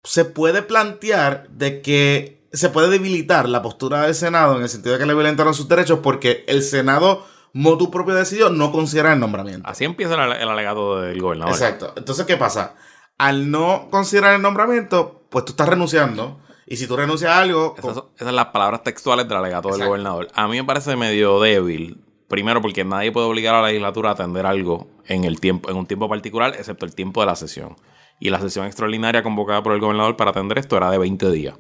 [0.04, 4.94] se puede plantear de que se puede debilitar la postura del Senado en el sentido
[4.94, 9.20] de que le violentaron sus derechos porque el Senado motu propio decidió no considerar el
[9.20, 9.68] nombramiento.
[9.68, 11.52] Así empieza el, alegato del gobernador.
[11.52, 11.92] Exacto.
[11.96, 12.74] Entonces, ¿qué pasa?
[13.18, 16.38] Al no considerar el nombramiento, pues tú estás renunciando.
[16.66, 17.74] Y si tú renuncias a algo...
[17.78, 20.28] Esas, son, las palabras textuales del alegato del gobernador.
[20.34, 22.04] A mí me parece medio débil.
[22.28, 25.76] Primero, porque nadie puede obligar a la legislatura a atender algo en, el tiempo, en
[25.76, 27.76] un tiempo particular, excepto el tiempo de la sesión.
[28.20, 31.54] Y la sesión extraordinaria convocada por el gobernador para atender esto era de 20 días.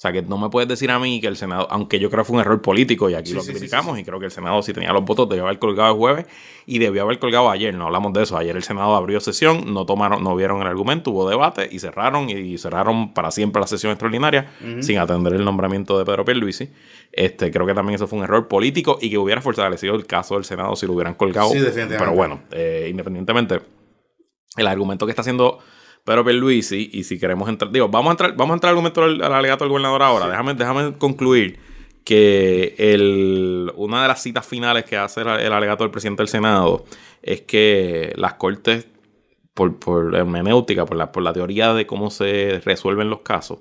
[0.00, 2.22] O sea, que no me puedes decir a mí que el Senado, aunque yo creo
[2.22, 4.72] que fue un error político y aquí lo criticamos y creo que el Senado si
[4.72, 6.26] tenía los votos debió haber colgado el jueves
[6.64, 9.84] y debió haber colgado ayer, no hablamos de eso, ayer el Senado abrió sesión, no
[9.84, 13.92] tomaron, no vieron el argumento, hubo debate y cerraron y cerraron para siempre la sesión
[13.92, 16.70] extraordinaria sin atender el nombramiento de Pedro Pierluisi.
[17.12, 20.36] Este, creo que también eso fue un error político y que hubiera fortalecido el caso
[20.36, 21.50] del Senado si lo hubieran colgado.
[21.98, 23.60] Pero bueno, eh, independientemente,
[24.56, 25.58] el argumento que está haciendo
[26.04, 29.02] pero Pierluisi, y si queremos entrar, digo, vamos a entrar, vamos a entrar al argumento
[29.02, 30.28] al, alegato del gobernador ahora.
[30.28, 31.58] Déjame, déjame concluir
[32.04, 36.28] que el, una de las citas finales que hace el, el, alegato del presidente del
[36.28, 36.84] Senado
[37.22, 38.88] es que las cortes,
[39.54, 43.60] por, por hermenéutica, por la, por la teoría de cómo se resuelven los casos,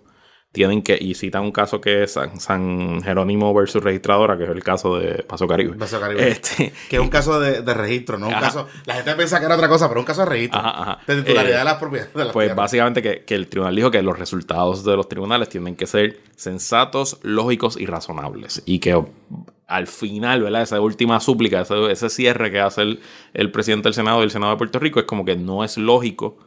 [0.52, 4.64] tienen que, y citan un caso que es San, Jerónimo versus registradora, que es el
[4.64, 5.76] caso de Paso Caribe.
[5.76, 6.28] Paso Caribe.
[6.30, 8.28] Este, que es un caso de, registro, ¿no?
[8.28, 10.62] Un caso, la gente piensa que era otra cosa, pero un caso de registro.
[11.06, 14.02] De titularidad de eh, las propiedades de Pues básicamente que, que, el tribunal dijo que
[14.02, 18.64] los resultados de los tribunales tienen que ser sensatos, lógicos y razonables.
[18.66, 19.00] Y que
[19.68, 20.64] al final, ¿verdad?
[20.64, 23.02] Esa última súplica, ese, ese cierre que hace el,
[23.36, 25.78] el presidente del Senado y el Senado de Puerto Rico es como que no es
[25.78, 26.38] lógico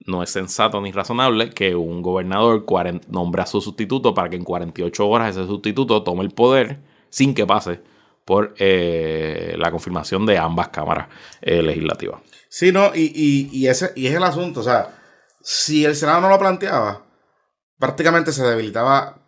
[0.00, 2.64] no es sensato ni razonable que un gobernador
[3.08, 6.80] nombre a su sustituto para que en 48 horas ese sustituto tome el poder
[7.10, 7.80] sin que pase
[8.24, 11.08] por eh, la confirmación de ambas cámaras
[11.40, 12.20] eh, legislativas.
[12.48, 14.60] Sí, no, y, y, y, ese, y es el asunto.
[14.60, 14.98] O sea,
[15.40, 17.04] si el Senado no lo planteaba,
[17.78, 19.18] prácticamente se debilitaba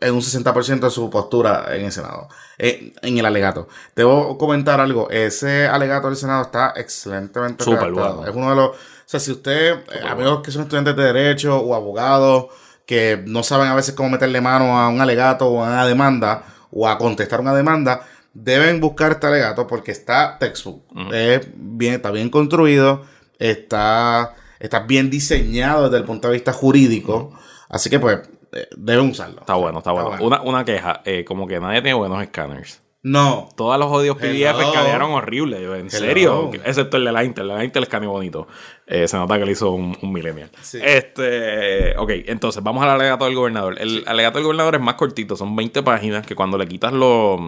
[0.00, 3.68] en un 60% de su postura en el Senado, eh, en el alegato.
[3.96, 8.16] Debo comentar algo, ese alegato del Senado está excelentemente Súper redactado.
[8.16, 8.30] bueno.
[8.30, 8.76] Es uno de los,
[9.10, 12.46] sea, si usted, eh, amigos que son estudiantes de derecho o abogados,
[12.84, 16.44] que no saben a veces cómo meterle mano a un alegato o a una demanda
[16.70, 20.82] o a contestar una demanda, deben buscar este alegato porque está textbook.
[21.12, 23.04] Es bien, está bien construido,
[23.38, 27.32] está, está bien diseñado desde el punto de vista jurídico.
[27.70, 28.20] Así que pues
[28.52, 29.40] eh, deben usarlo.
[29.40, 30.16] Está bueno, está bueno.
[30.20, 32.82] Una, una queja, eh, como que nadie tiene buenos escáneres.
[33.02, 33.48] No.
[33.56, 35.62] Todos los odios PDF escanearon horrible.
[35.62, 35.90] Yo, ¿En Hello.
[35.90, 36.50] serio?
[36.64, 37.44] Excepto el de la Intel.
[37.44, 38.48] El de la Intel escaneó bonito.
[38.86, 40.50] Eh, se nota que le hizo un, un millennial.
[40.62, 40.78] Sí.
[40.82, 43.80] Este, ok, entonces vamos al alegato del gobernador.
[43.80, 45.36] El alegato del gobernador es más cortito.
[45.36, 47.38] Son 20 páginas que cuando le quitas los...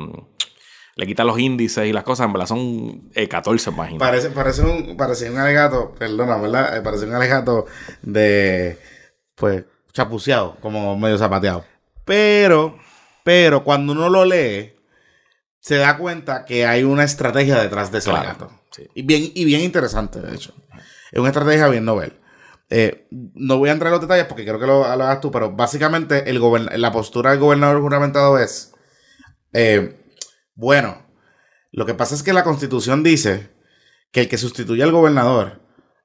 [0.96, 4.00] Le quitas los índices y las cosas, en verdad son eh, 14 páginas.
[4.00, 6.76] Parece, parece, un, parece un alegato, perdona, ¿verdad?
[6.76, 7.64] Eh, Parece un alegato
[8.02, 8.76] de,
[9.36, 11.64] pues, chapuceado, como medio zapateado.
[12.04, 12.76] Pero,
[13.24, 14.74] pero cuando uno lo lee,
[15.60, 18.50] se da cuenta que hay una estrategia detrás de ese Claro, alegato.
[18.72, 18.86] sí.
[18.94, 20.54] Y bien, y bien interesante, de hecho.
[21.12, 22.18] Es una estrategia bien novel.
[22.70, 25.30] Eh, no voy a entrar en los detalles porque creo que lo, lo hagas tú,
[25.30, 26.40] pero básicamente el
[26.80, 28.72] la postura del gobernador juramentado es,
[29.52, 30.00] eh,
[30.54, 31.04] bueno,
[31.72, 33.50] lo que pasa es que la constitución dice
[34.12, 35.60] que el que sustituye al gobernador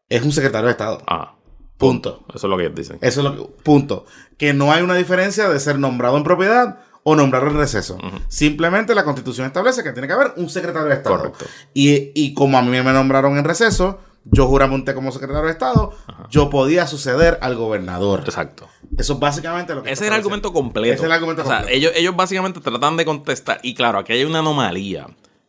[0.09, 1.01] es un secretario de Estado.
[1.07, 1.37] Ah,
[1.77, 2.25] Punto.
[2.33, 2.97] eso es lo que ellos dicen.
[3.01, 4.05] Eso es lo que, punto.
[4.37, 7.99] Que no hay una diferencia de ser nombrado en propiedad o nombrado en receso.
[8.27, 11.17] Simplemente la constitución establece que tiene que haber un secretario de Estado.
[11.17, 11.45] Correcto.
[11.73, 15.93] Y, y como a mí me nombraron en receso, yo juramenté como secretario de Estado,
[16.31, 18.21] yo podía suceder al gobernador.
[18.25, 18.67] Exacto.
[18.97, 19.91] Eso es básicamente lo que...
[19.91, 20.93] Ese es el argumento completo.
[20.95, 21.77] Ese es el argumento o sea, completo.
[21.77, 23.59] ellos, ellos básicamente tratan de contestar.
[23.61, 25.05] Y claro, aquí hay una anomalía.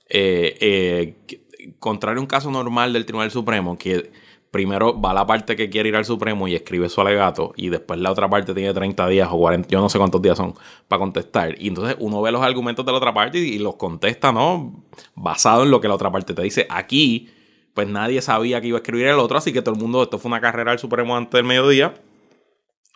[0.09, 1.39] eh, eh,
[1.79, 4.11] contrario a un caso normal del Tribunal Supremo, que
[4.57, 8.01] primero va la parte que quiere ir al Supremo y escribe su alegato, y después
[8.01, 10.55] la otra parte tiene 30 días o 40, yo no sé cuántos días son,
[10.89, 11.55] para contestar.
[11.61, 14.83] Y entonces uno ve los argumentos de la otra parte y, los contesta, ¿no?
[15.15, 16.67] Basado en lo que la otra parte te dice.
[16.71, 17.29] Aquí,
[17.75, 20.19] pues nadie sabía que iba a escribir el otro, así que todo el mundo, esto
[20.19, 21.93] fue una carrera al Supremo antes del mediodía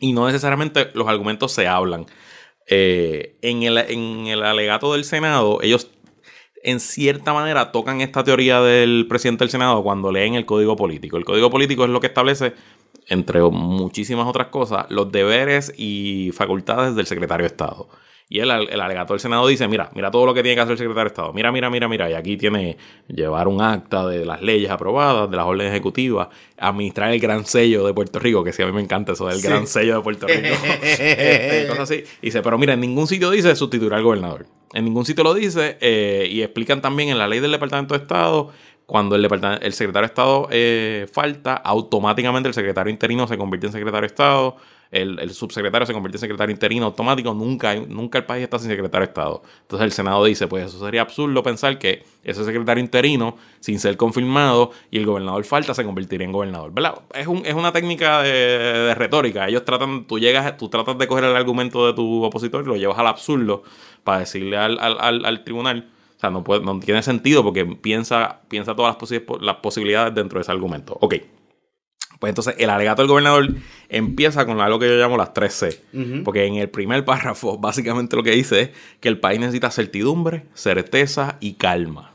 [0.00, 2.06] y no necesariamente los argumentos se hablan.
[2.68, 5.90] Eh, en, el, en el alegato del Senado, ellos
[6.62, 11.16] en cierta manera tocan esta teoría del presidente del Senado cuando leen el código político.
[11.16, 12.52] El código político es lo que establece,
[13.08, 17.88] entre muchísimas otras cosas, los deberes y facultades del secretario de Estado.
[18.32, 20.72] Y el, el alegato del Senado dice, mira, mira todo lo que tiene que hacer
[20.72, 21.32] el secretario de Estado.
[21.32, 22.08] Mira, mira, mira, mira.
[22.08, 22.76] Y aquí tiene
[23.08, 27.84] llevar un acta de las leyes aprobadas, de las órdenes ejecutivas, administrar el gran sello
[27.84, 29.48] de Puerto Rico, que sí a mí me encanta eso del Sí.
[29.48, 30.40] gran sello de Puerto Rico.
[30.82, 32.04] Este, cosas así.
[32.22, 34.46] Y dice, pero mira, en ningún sitio dice sustituir al gobernador.
[34.72, 35.76] En ningún sitio lo dice.
[35.80, 38.50] eh, y explican también en la ley del Departamento de Estado,
[38.87, 43.72] cuando el, el secretario de Estado eh, falta, automáticamente el secretario interino se convierte en
[43.72, 44.56] secretario de Estado.
[44.90, 47.33] El, subsecretario se convierte en secretario interino automático.
[47.33, 49.42] Nunca, nunca el país está sin secretario de Estado.
[49.62, 53.96] Entonces el Senado dice, pues eso sería absurdo pensar que ese secretario interino, sin ser
[53.96, 56.72] confirmado, y el gobernador falta, se convertiría en gobernador.
[57.14, 59.46] Es, un- es una técnica de, retórica.
[59.48, 62.76] Ellos tratan, tú llegas, tú tratas de coger el argumento de tu opositor y lo
[62.76, 63.62] llevas al absurdo
[64.03, 65.88] para decirle al, al- al- al tribunal.
[66.16, 70.38] O sea, no, puede, no tiene sentido porque piensa, piensa todas las, las posibilidades dentro
[70.38, 70.98] de ese argumento.
[71.00, 71.14] Ok.
[72.18, 73.48] Pues entonces el alegato del gobernador
[73.88, 75.78] empieza con algo que yo llamo las 3C.
[75.94, 76.22] Ujú.
[76.24, 80.44] Porque en el primer párrafo, básicamente lo que dice es que el país necesita certidumbre,
[80.54, 82.14] certeza y calma.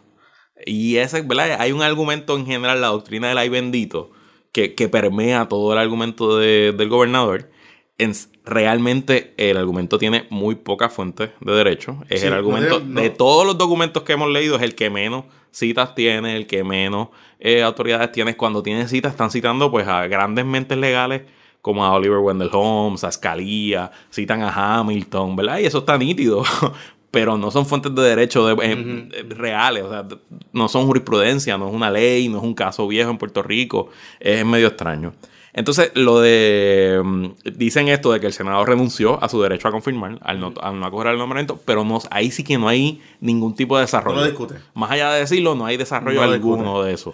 [0.65, 1.57] Y ese, ¿verdad?
[1.59, 4.11] Hay un argumento en general, la doctrina del ay bendito,
[4.51, 7.49] que, que permea todo el argumento de- del gobernador.
[7.97, 12.03] En- realmente el argumento tiene muy pocas fuentes de derecho.
[12.09, 13.01] Es Sí, el argumento no.
[13.01, 16.63] de todos los documentos que hemos leído, es el que menos citas tiene, el que
[16.63, 18.35] menos eh, autoridades tiene.
[18.35, 21.23] Cuando tiene citas, están citando pues a grandes mentes legales
[21.61, 25.59] como a Oliver Wendell Holmes, a Scalia, citan a Hamilton, ¿verdad?
[25.59, 26.43] Y eso está nítido.
[27.11, 30.05] Pero no son fuentes de derecho de- eh, eh, reales, o sea,
[30.51, 33.87] no son jurisprudencia, no es una ley, no es un caso viejo en Puerto Rico,
[34.19, 35.13] es medio extraño.
[35.57, 37.01] Entonces, lo de.
[37.01, 40.53] mm, Dicen esto de que el Senado renunció a su derecho a confirmar, al no,
[40.61, 43.83] al no acoger el nombramiento, pero no, ahí sí que no hay ningún tipo de
[43.83, 44.17] desarrollo.
[44.17, 44.55] No lo discute.
[44.73, 47.13] Más allá de decirlo, no hay desarrollo No lo alguno de eso.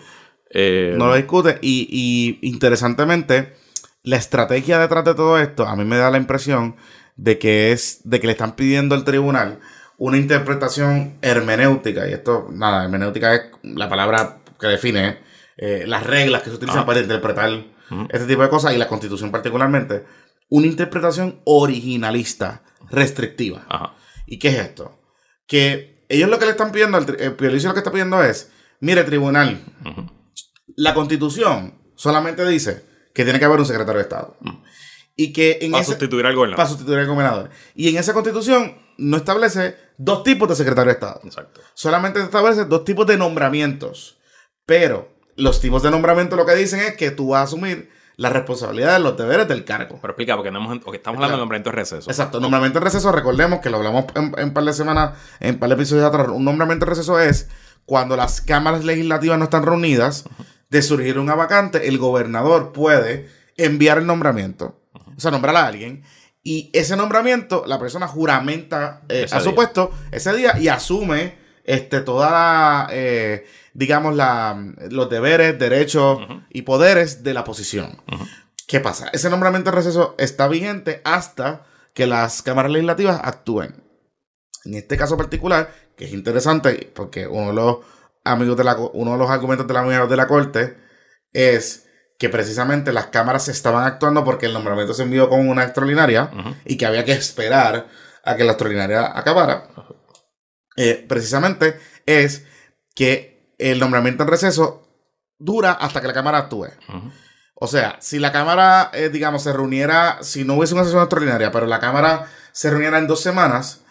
[0.49, 1.59] Eh, No lo discute.
[1.61, 1.87] Y,
[2.41, 3.53] y interesantemente,
[4.03, 6.75] la estrategia detrás de todo esto, a mí me da la impresión
[7.17, 9.59] de que es, de que le están pidiendo al tribunal
[9.99, 12.09] una interpretación hermenéutica.
[12.09, 15.19] Y esto, nada, hermenéutica es la palabra que define
[15.57, 16.85] eh, las reglas que se utilizan Ah.
[16.87, 17.49] para interpretar
[18.09, 20.05] Este tipo de cosas y la constitución particularmente.
[20.49, 23.95] Una interpretación originalista, restrictiva.
[24.25, 24.99] ¿Y qué es esto?
[25.47, 29.03] Que ellos lo que le están pidiendo, eh, Pierluisi lo que está pidiendo es, mire,
[29.03, 29.59] tribunal,
[30.75, 34.37] la constitución solamente dice que tiene que haber un secretario de Estado.
[35.15, 36.57] Y que en Para ese, sustituir al gobernador.
[36.57, 37.49] para sustituir al gobernador.
[37.75, 41.21] Y en esa constitución no establece dos tipos de secretario de Estado.
[41.23, 41.61] Exacto.
[41.73, 44.17] Solamente establece dos tipos de nombramientos.
[44.65, 48.29] Pero los tipos de nombramiento lo que dicen es que tú vas a asumir la
[48.29, 49.97] responsabilidad de los deberes del cargo.
[50.01, 51.31] Pero explica, porque no hemos, porque estamos hablando Claro.
[51.31, 52.09] del nombramiento de receso.
[52.09, 55.69] Exacto, nombramiento en receso, recordemos que lo hablamos en, en par de semanas, en par
[55.69, 56.27] de episodios atrás.
[56.29, 57.47] Un nombramiento en receso es
[57.85, 60.25] cuando las cámaras legislativas no están reunidas,
[60.69, 66.03] de surgir una vacante, el gobernador puede enviar el nombramiento, o sea, nombrar a alguien,
[66.43, 69.55] y ese nombramiento, la persona juramenta eh, a su día.
[69.55, 76.63] puesto ese día y asume este, toda la, eh, digamos, la, los deberes, derechos y
[76.63, 78.01] poderes de la posición.
[78.67, 79.09] ¿Qué pasa?
[79.13, 83.83] Ese nombramiento en receso está vigente hasta que las cámaras legislativas actúen.
[84.63, 87.77] En este caso particular, que es interesante porque uno de los
[88.23, 90.77] amigos de la uno de los argumentos de la de la corte
[91.33, 91.87] es
[92.19, 96.29] que precisamente las cámaras estaban actuando porque el nombramiento se envió con una extraordinaria
[96.65, 97.87] y que había que esperar
[98.23, 99.67] a que la extraordinaria acabara.
[100.77, 102.45] Eh, precisamente es
[102.93, 103.30] que
[103.61, 104.87] el nombramiento en receso
[105.37, 106.67] dura hasta que la cámara actúe.
[107.63, 111.51] O sea, si la Cámara, eh, digamos, se reuniera, si no hubiese una sesión extraordinaria,
[111.51, 113.83] pero la Cámara se reuniera en dos semanas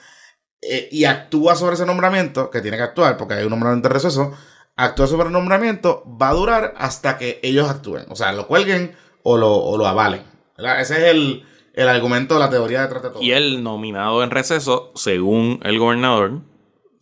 [0.60, 3.94] eh, y actúa sobre ese nombramiento, que tiene que actuar porque hay un nombramiento de
[3.94, 4.32] receso,
[4.74, 8.06] actúa sobre el nombramiento, va a durar hasta que ellos actúen.
[8.08, 10.24] O sea, lo cuelguen o lo, o lo avalen.
[10.56, 10.80] ¿verdad?
[10.80, 13.22] Ese es el, el argumento de la teoría detrás de todo.
[13.22, 16.40] Y el nominado en receso, según el gobernador,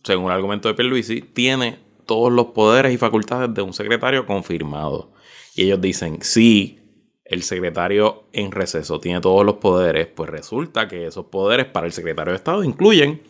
[0.03, 5.11] según el argumento de Pierluisi, tiene todos los poderes y facultades de un secretario confirmado.
[5.53, 6.79] Y ellos dicen, si
[7.23, 11.93] el secretario en receso tiene todos los poderes, pues resulta que esos poderes para el
[11.93, 13.21] secretario de Estado incluyen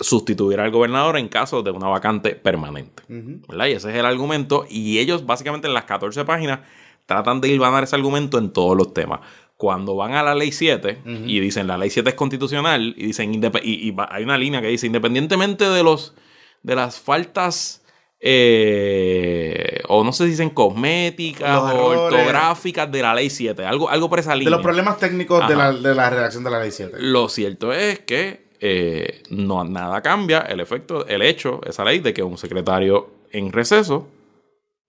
[0.00, 3.02] sustituir al gobernador en caso de una vacante permanente.
[3.08, 3.66] ¿verdad?
[3.68, 4.66] Y ese es el argumento.
[4.68, 6.60] Y ellos, básicamente, en las 14 páginas,
[7.06, 9.20] tratan de hilvanar ese argumento en todos los temas.
[9.56, 13.32] Cuando van a la ley 7 y dicen la ley 7 es constitucional, y dicen
[13.32, 16.14] y, y hay una línea que dice independientemente de los
[16.62, 17.82] de las faltas
[18.20, 22.00] eh, o no sé si dicen cosméticas Los o errores.
[22.14, 24.50] ortográficas de la ley 7, algo, algo por esa línea.
[24.50, 26.96] De los problemas técnicos de la, de la redacción de la ley 7.
[26.98, 32.12] Lo cierto es que eh, no nada cambia el efecto, el hecho, esa ley de
[32.12, 34.08] que un secretario en receso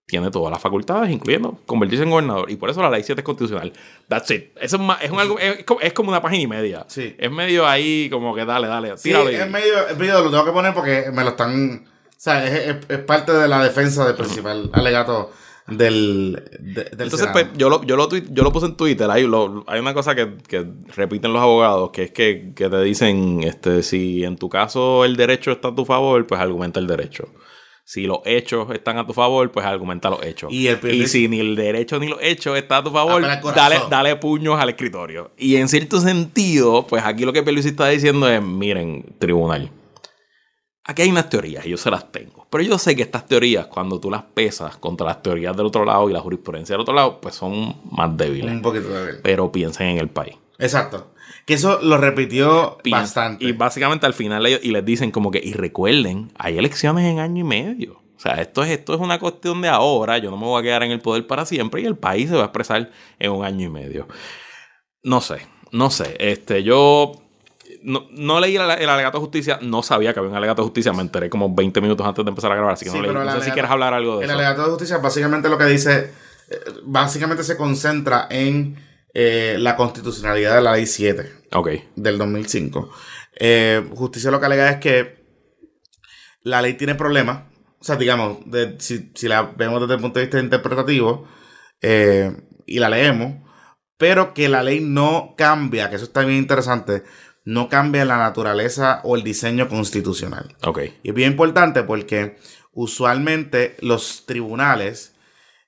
[0.09, 2.49] tiene todas las facultades, incluyendo convertirse en gobernador.
[2.51, 3.71] Y por eso la ley 7 es constitucional.
[4.07, 4.45] That's it.
[4.59, 6.85] Eso es, más- es, un, algo- es, como, es como una página y media.
[6.87, 7.15] Sí.
[7.17, 9.31] Es medio ahí como que dale, dale, Sí, tíralo.
[9.31, 11.85] y- es medio, es medio, lo tengo que poner porque me lo están.
[11.85, 15.31] O sea, es, es- parte de la defensa del principal alegato
[15.67, 19.09] del, de- del Entonces, pues, yo lo, yo, lo tuit- yo lo puse en Twitter.
[19.11, 22.81] Hay, lo- hay una cosa que, que repiten los abogados, que es que, que te
[22.81, 26.87] dicen, este, si en tu caso el derecho está a tu favor, pues argumenta el
[26.87, 27.29] derecho.
[27.91, 30.53] Si los hechos están a tu favor, pues argumenta los hechos.
[30.53, 33.19] Y el Pierluisi- si ni el derecho ni los hechos están a tu favor,
[33.55, 35.31] dale, dale puños al escritorio.
[35.39, 39.71] Y en cierto sentido, pues aquí lo que Pierluisi está diciendo es, miren, tribunal,
[40.83, 42.45] Aquí hay unas teorías y yo se las tengo.
[42.51, 45.83] Pero yo sé que estas teorías, cuando tú las pesas contra las teorías del otro
[45.85, 48.51] lado y la jurisprudencia del otro lado, pues son más débiles.
[48.51, 49.19] Un poquito débil.
[49.23, 50.35] Pero piensen en el país.
[50.59, 51.13] Exacto.
[51.45, 53.43] Que eso lo repitió Pi- bastante.
[53.45, 57.19] Y básicamente al final ellos, y les dicen como que, y recuerden, hay elecciones en
[57.19, 57.93] año y medio.
[58.15, 60.17] O sea, esto es, esto es una cuestión de ahora.
[60.17, 62.35] Yo no me voy a quedar en el poder para siempre y el país se
[62.35, 64.07] va a expresar en un año y medio.
[65.03, 66.17] No sé, no sé.
[66.19, 67.13] Este, yo
[67.81, 70.65] no, no leí el, el alegato de justicia, no sabía que había un alegato de
[70.67, 73.03] justicia, me enteré como 20 minutos antes de empezar a grabar, así que Sí, no
[73.03, 73.13] leí.
[73.13, 74.37] No el sé si quieres hablar algo de El eso.
[74.37, 76.11] alegato de justicia básicamente lo que dice,
[76.49, 78.75] eh, básicamente se concentra en
[79.13, 81.69] eh, la constitucionalidad de la ley 7 Ok.
[81.95, 82.91] del 2005.
[83.39, 85.19] Eh, justicia lo que alega es que
[86.43, 87.43] la ley tiene problemas.
[87.79, 91.27] O sea, digamos, de- si, si la vemos desde el punto de vista interpretativo
[91.81, 93.35] eh, y la leemos,
[93.97, 97.03] pero que la ley no cambia, que eso está bien interesante,
[97.45, 100.55] no cambia la naturaleza o el diseño constitucional.
[100.63, 100.79] Ok.
[101.03, 102.37] Y es bien importante porque
[102.73, 105.15] usualmente los tribunales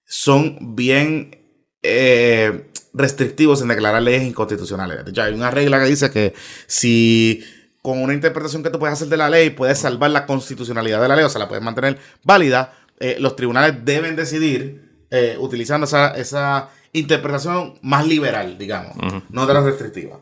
[0.05, 1.40] son bien
[1.83, 5.03] eh, restrictivos en declarar leyes inconstitucionales.
[5.05, 6.33] De hecho, hay una regla que dice que
[6.67, 7.43] si
[7.81, 11.07] con una interpretación que tú puedes hacer de la ley puedes salvar la constitucionalidad de
[11.07, 15.85] la ley, o sea, la puedes mantener válida, eh, los tribunales deben decidir eh, utilizando
[15.85, 18.95] esa, esa interpretación más liberal, digamos,
[19.29, 20.19] no de la restrictiva.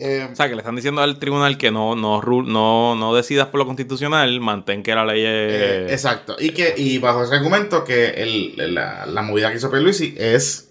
[0.00, 3.48] Eh, O sea, que le están diciendo al tribunal que no, no, no, no decidas
[3.48, 5.26] por lo constitucional, mantén que la ley es...
[5.28, 6.36] Eh, exacto.
[6.38, 10.67] Y que y bajo ese argumento que el- la, la movida que hizo Pierluisi es...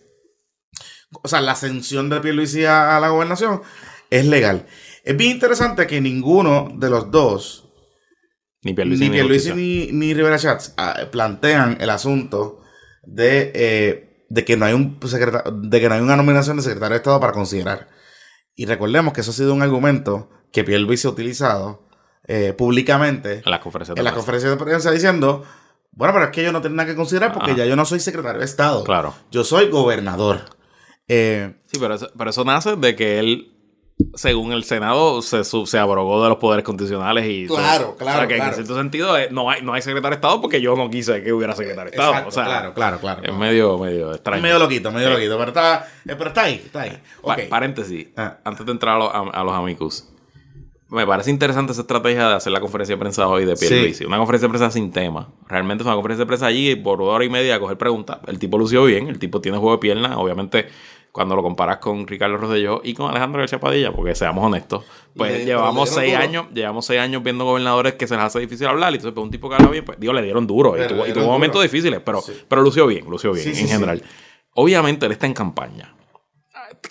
[1.11, 3.61] O sea, la ascensión de Pierluisi a, a la gobernación
[4.09, 4.65] es legal.
[5.03, 7.63] Es bien interesante que ninguno de los dos...
[8.63, 12.61] Ni Pierluisi ni ni Pierluisi ni, ni Rivera Chats ah, plantean el asunto
[13.03, 16.93] de, eh, de que no hay un de que no hay una nominación de secretario
[16.93, 17.87] de Estado para considerar.
[18.55, 21.87] Y recordemos que eso ha sido un argumento que Pierluisi ha utilizado
[22.25, 25.45] eh, públicamente En las conferencias la conferencia de prensa diciendo,
[25.91, 27.59] bueno, pero es que yo no tengo nada que considerar porque Ajá.
[27.59, 28.83] ya yo no soy secretario de Estado.
[28.83, 29.13] Claro.
[29.31, 30.56] Yo soy gobernador.
[31.07, 33.51] Eh, Sí, pero eso, pero eso nace de que él,
[34.15, 37.45] según el Senado, se, se abrogó de los poderes constitucionales y...
[37.47, 37.97] Claro, todo.
[37.97, 38.49] claro, O sea, que claro.
[38.51, 41.21] en cierto sentido eh, no hay, no hay secretario de Estado porque yo no quise
[41.23, 42.11] que hubiera secretario de Estado.
[42.11, 43.21] exacto, o sea, claro, claro, claro.
[43.23, 44.41] es medio, medio extraño.
[44.41, 45.13] medio loquito, medio Sí.
[45.15, 46.97] loquito, pero está, eh, pero está ahí, está ahí.
[47.21, 48.37] Pa- paréntesis, Ah.
[48.45, 50.05] antes de entrar a, los- a- a los amicus.
[50.89, 53.93] Me parece interesante esa estrategia de hacer la conferencia de prensa hoy de Pierluisi.
[53.93, 54.05] Sí.
[54.05, 55.27] Una conferencia de prensa sin tema.
[55.49, 58.19] Realmente es una conferencia de prensa allí por hora y media a coger preguntas.
[58.25, 60.17] El tipo lució bien, el tipo tiene juego de pierna.
[60.17, 60.69] Obviamente,
[61.17, 65.31] cuando lo comparas con Ricardo Rosselló y con Alejandro García Padilla, porque seamos honestos, pues
[65.31, 66.23] le- llevamos seis duro.
[66.23, 68.93] años, llevamos seis años viendo gobernadores que se les hace difícil hablar.
[68.93, 70.75] Y entonces, pues, un tipo que habla bien, pues, digo, le dieron duro.
[70.81, 72.33] Y tuvo, y tuvo momentos difíciles, pero, Sí.
[72.47, 73.67] pero lució bien, lució bien sí, en sí.
[73.67, 74.03] general.
[74.53, 75.93] Obviamente, él está en campaña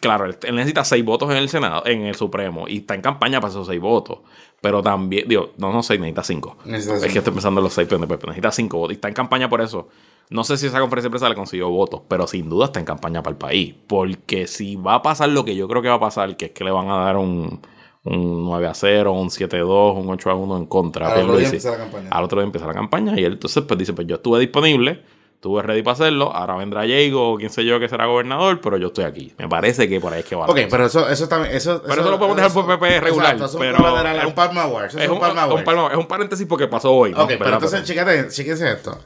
[0.01, 3.03] claro, él, él necesita seis votos en el Senado, en el Supremo, y está en
[3.03, 4.19] campaña para esos seis votos.
[4.61, 6.57] Pero también, digo, no, no seis, necesita cinco.
[6.65, 7.13] Necesita es cinco.
[7.13, 8.93] que estoy pensando en los seis, pero necesita cinco votos.
[8.93, 9.89] Y está en campaña por eso.
[10.29, 12.85] No sé si esa conferencia de prensa le consiguió votos, pero sin duda está en
[12.85, 13.75] campaña para el país.
[13.87, 16.51] Porque si va a pasar lo que yo creo que va a pasar, que es
[16.51, 17.61] que le van a dar un,
[18.03, 21.09] un 9 a 0, un 7 a 2, un 8 a 1 en contra.
[21.09, 22.09] a Al otro día empieza la campaña.
[22.11, 25.03] Al otro día empieza la campaña y él entonces pues dice, pues yo estuve disponible,
[25.35, 28.79] estuve ready para hacerlo, ahora vendrá Diego o quien sé yo que será gobernador, pero
[28.79, 29.33] yo estoy aquí.
[29.39, 30.47] Me parece que por ahí es que va.
[30.47, 31.55] la Ok, pero eso, eso también.
[31.55, 34.35] Eso, Pero eso lo podemos dejar por PP regular, Exacto, eso pero- es un un
[34.35, 37.13] Palma es, un, es un paréntesis porque pasó hoy.
[37.13, 37.23] ¿no?
[37.23, 37.55] Ok, pero ¿Verdad?
[37.63, 38.99] entonces, chécate, chéquense esto.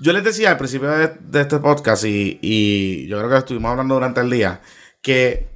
[0.00, 4.20] Yo les decía al principio de, este podcast, y, yo creo que estuvimos hablando durante
[4.20, 4.60] el día,
[5.02, 5.48] que,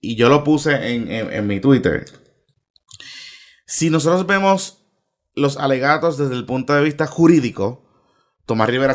[0.00, 2.06] y yo lo puse en, mi Twitter,
[3.66, 4.82] si nosotros vemos
[5.34, 7.84] los alegatos desde el punto de vista jurídico,
[8.46, 8.94] Tomás Rivera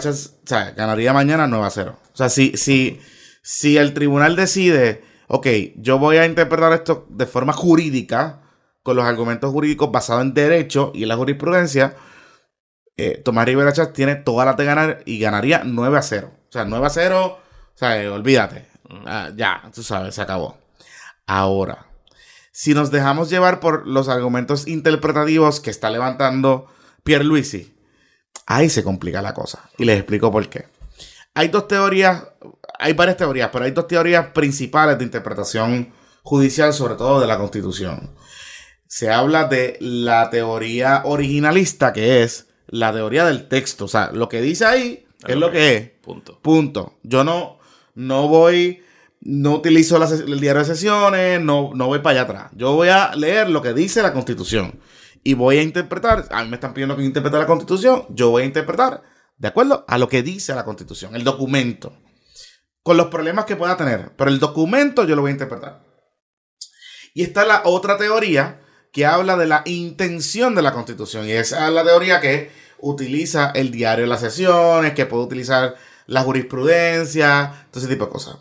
[0.76, 2.00] ganaría mañana 9 a 0.
[2.14, 3.00] O sea, si, si,
[3.44, 8.42] si el tribunal decide, ok, yo voy a interpretar esto de forma jurídica,
[8.82, 11.96] con los argumentos jurídicos basados en derecho y en la jurisprudencia,
[12.98, 16.32] eh, Tomás Rivera Chávez tiene todas las de ganar y ganaría 9 a 0.
[16.50, 18.68] O sea, 9 a 0, o sea, eh, olvídate.
[19.06, 20.58] Ah, ya, tú sabes, se acabó.
[21.26, 21.88] Ahora,
[22.52, 26.68] si nos dejamos llevar por los argumentos interpretativos que está levantando
[27.04, 27.74] Pierluisi,
[28.46, 29.70] ahí se complica la cosa.
[29.78, 30.68] Y les explico por qué.
[31.34, 32.28] Hay dos teorías,
[32.78, 37.38] hay varias teorías, pero hay dos teorías principales de interpretación judicial, sobre todo de la
[37.38, 38.14] Constitución.
[38.88, 43.86] Se habla de la teoría originalista, que es la teoría del texto.
[43.86, 45.90] O sea, lo que dice ahí es lo que es.
[46.02, 46.40] Punto.
[46.42, 46.98] Punto.
[47.04, 47.60] Yo no,
[47.94, 48.82] no voy,
[49.20, 52.52] no utilizo el diario de sesiones, no, no voy para allá atrás.
[52.56, 54.80] Yo voy a leer lo que dice la Constitución
[55.24, 56.28] y voy a interpretar.
[56.32, 58.06] A mí me están pidiendo que interprete la Constitución.
[58.10, 59.04] Yo voy a interpretar
[59.38, 61.98] de acuerdo a lo que dice la Constitución, el documento,
[62.84, 64.16] con los problemas que pueda tener.
[64.16, 65.84] Pero el documento yo lo voy a interpretar.
[67.14, 71.28] Y está la otra teoría que habla de la intención de la Constitución.
[71.28, 75.76] Y esa es la teoría que utiliza el diario de las sesiones, que puede utilizar
[76.08, 78.38] la jurisprudencia, todo ese tipo de cosas.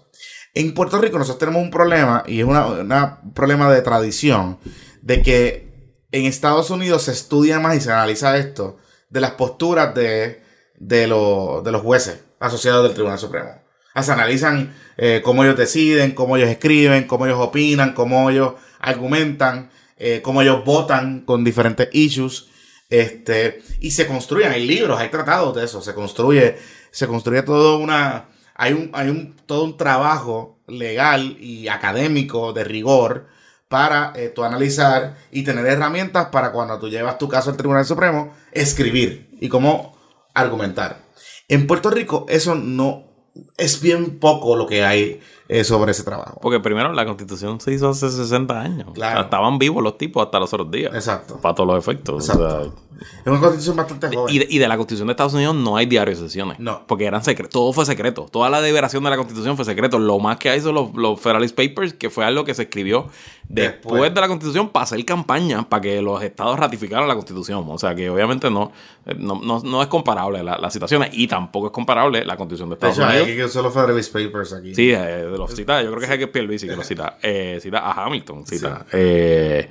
[0.54, 4.58] En Puerto Rico nosotros tenemos un problema, y es un problema de tradición,
[5.02, 5.70] de que
[6.10, 10.42] en Estados Unidos se estudia más y se analiza esto de las posturas de,
[10.76, 13.50] de, de los jueces asociados del Tribunal Supremo.
[13.94, 18.54] O Se analizan eh, cómo ellos deciden, cómo ellos escriben, cómo ellos opinan, cómo ellos
[18.80, 22.48] argumentan, eh, cómo ellos votan con diferentes issues.
[22.88, 26.56] Este, y se construyen, hay libros, hay tratados de eso, se construye,
[26.90, 32.64] se construye todo una, hay un, hay un, todo un trabajo legal y académico de
[32.64, 33.28] rigor
[33.68, 38.34] para eh, analizar y tener herramientas para cuando tú llevas tu caso al Tribunal Supremo,
[38.50, 39.96] escribir y cómo
[40.34, 40.98] argumentar.
[41.46, 43.04] En Puerto Rico eso no
[43.56, 45.20] es bien poco lo que hay
[45.52, 46.38] eh, sobre ese trabajo.
[46.40, 48.88] Porque primero la constitución se hizo hace 60 años.
[48.94, 49.12] Claro.
[49.12, 50.94] O sea, estaban vivos los tipos hasta los otros días.
[50.94, 51.38] Exacto.
[51.40, 52.14] Para todos los efectos.
[52.14, 52.62] o Exacto.
[52.62, 52.72] sea,
[53.22, 54.34] Es una constitución bastante joven.
[54.34, 56.58] y, de, y de la constitución de Estados Unidos no hay diario de sesiones.
[56.60, 56.82] No.
[56.86, 57.52] Porque eran secretos.
[57.52, 58.26] Todo fue secreto.
[58.30, 59.98] Toda la deliberación de la constitución fue secreto.
[59.98, 63.06] Lo más que hay son los, los Federalist Papers, que fue algo que se escribió
[63.48, 64.14] después, Después.
[64.14, 67.64] de la constitución para hacer campaña para que los estados ratificaran la constitución.
[67.68, 68.70] O sea que obviamente no,
[69.06, 71.10] eh, no, no, no es comparable la- las situaciones.
[71.12, 73.36] Y tampoco es comparable la constitución de de Estados hecho, hay Unidos.
[73.38, 74.74] que usar los Federalist Papers aquí.
[74.74, 77.18] Sí, eh, cita, yo creo que es que Pierluisi que lo cita.
[77.22, 78.86] Eh, cita a Hamilton, cita.
[78.92, 79.68] Eh,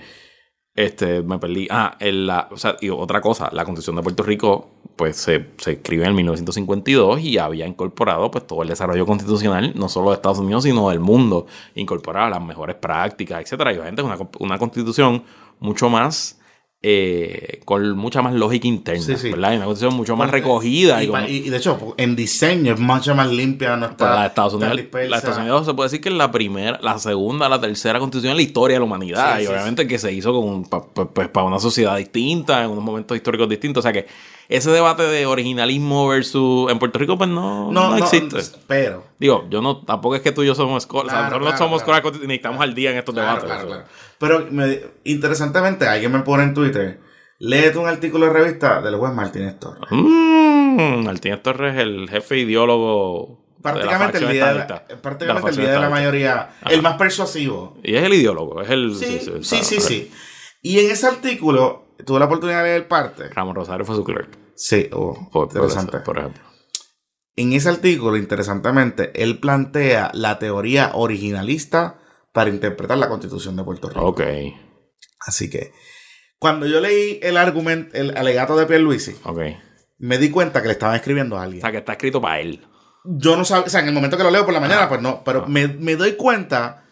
[0.76, 1.67] este, me perdí.
[1.70, 5.47] Ah, en la, o sea, y otra cosa, la Constitución de Puerto Rico, pues se,
[5.57, 10.09] se escribe en el 1952 y había incorporado pues todo el desarrollo constitucional, no solo
[10.09, 13.74] de Estados Unidos, sino del mundo, incorporaba las mejores prácticas, etcétera.
[13.74, 15.24] Y obviamente es una, una constitución
[15.59, 16.38] mucho más
[16.82, 19.32] eh, con mucha más lógica interna, Sí, sí.
[19.32, 19.51] ¿verdad?
[19.53, 21.01] Y una constitución mucho más recogida.
[21.03, 23.75] Y, Y, pa- como- y- y de hecho, en diseño es mucho más limpia.
[23.75, 26.09] No pues está la de Estados Unidos, la de Estados Unidos se puede decir que
[26.09, 29.38] es la primera, la segunda, la tercera constitución en la historia de la humanidad.
[29.38, 32.69] Sí, y obviamente que se hizo con, pa- pa- pues, para una sociedad distinta, en
[32.71, 33.82] unos momentos históricos distintos.
[33.82, 34.07] O sea que
[34.49, 38.37] ese debate de originalismo versus en Puerto Rico, pues no, no, No, no, existe.
[38.67, 39.05] Pero.
[39.19, 41.13] Digo, yo no, tampoco es que tú y yo somos escolas.
[41.13, 42.11] Claro, nosotros no somos claro.
[42.11, 43.49] necesitamos al día en estos debates.
[44.17, 46.99] Pero me- interesantemente, alguien me pone en Twitter.
[47.37, 49.83] Léete un artículo de revista del juez Martínez Torres.
[49.91, 53.45] Mm, Martínez Torres es el jefe ideólogo.
[53.61, 54.25] Prácticamente el
[55.01, 57.77] prácticamente De la el facción líder de la mayoría, el más persuasivo.
[57.83, 58.95] Y es el ideólogo, es el.
[58.95, 60.11] Sí, sí, sí,
[60.61, 63.29] Y en ese artículo, tuve la oportunidad de leer parte.
[63.29, 64.37] Ramón Rosario fue su clerk.
[64.55, 65.97] Sí, oh, Por, por interesante.
[65.97, 66.43] eso, por ejemplo.
[67.35, 71.99] En ese artículo, interesantemente, él plantea la teoría originalista
[72.33, 74.01] para interpretar la constitución de Puerto Rico.
[74.05, 74.21] Ok,
[75.25, 75.71] Así que,
[76.37, 79.39] cuando yo leí el argumento, el alegato de Pierluisi, ok.
[79.97, 81.61] me di cuenta que le estaban escribiendo a O alguien.
[81.61, 82.65] sea, que está escrito para él.
[83.05, 85.01] Yo no sabía, o sea, en el momento que lo leo por la mañana, pues
[85.01, 86.85] no, pero me, me doy cuenta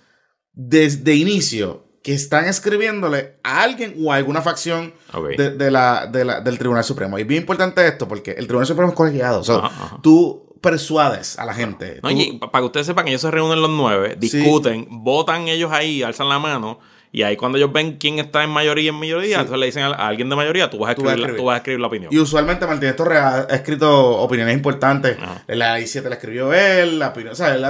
[0.53, 4.93] desde inicio que están escribiéndole a alguien o a alguna facción
[5.37, 7.19] de, de la, de la- del Tribunal Supremo.
[7.19, 9.41] Y bien importante esto, porque el Tribunal Supremo es colegiado.
[9.41, 9.99] O sea, Ajá, ajá.
[10.01, 11.99] tú persuades a la gente.
[12.01, 15.49] No, tú- y pa- para que ustedes sepan, ellos se reúnen los nueve, discuten, votan
[15.49, 16.79] ellos ahí, alzan la mano.
[17.11, 19.83] Y ahí cuando ellos ven quién está en mayoría y en mayoría, entonces le dicen
[19.83, 21.37] a, alguien de mayoría, tú vas a Tú vas a escribir, la, escribir.
[21.41, 22.13] tú vas a escribir la opinión.
[22.13, 25.17] Y usualmente Martínez Torres ha escrito opiniones importantes.
[25.21, 25.43] Ajá.
[25.47, 27.63] La I7 la escribió él, la opinión, o sea, él-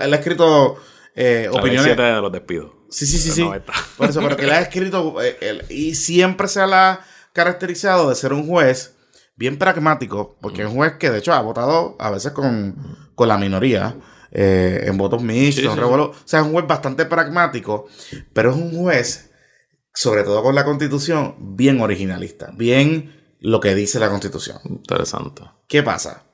[0.00, 0.76] él ha escrito
[1.14, 1.84] eh, La opiniones.
[1.84, 2.72] 7 de los despidos.
[2.90, 3.42] Sí, sí, sí, sí.
[3.44, 3.72] 90.
[3.96, 7.00] Por eso, pero que él ha escrito eh, él- y siempre se la ha
[7.32, 8.94] caracterizado de ser un juez
[9.36, 12.76] bien pragmático, porque es un juez que de hecho ha votado a veces con,
[13.14, 13.96] con la minoría.
[14.36, 15.80] eh, en votos mixtos, Sí, sí.
[15.80, 17.86] O sea, es un juez bastante pragmático,
[18.32, 19.30] pero es un juez,
[19.94, 24.58] sobre todo con la constitución, bien originalista, bien lo que dice la constitución.
[24.64, 25.42] Interesante.
[25.68, 26.24] ¿Qué pasa?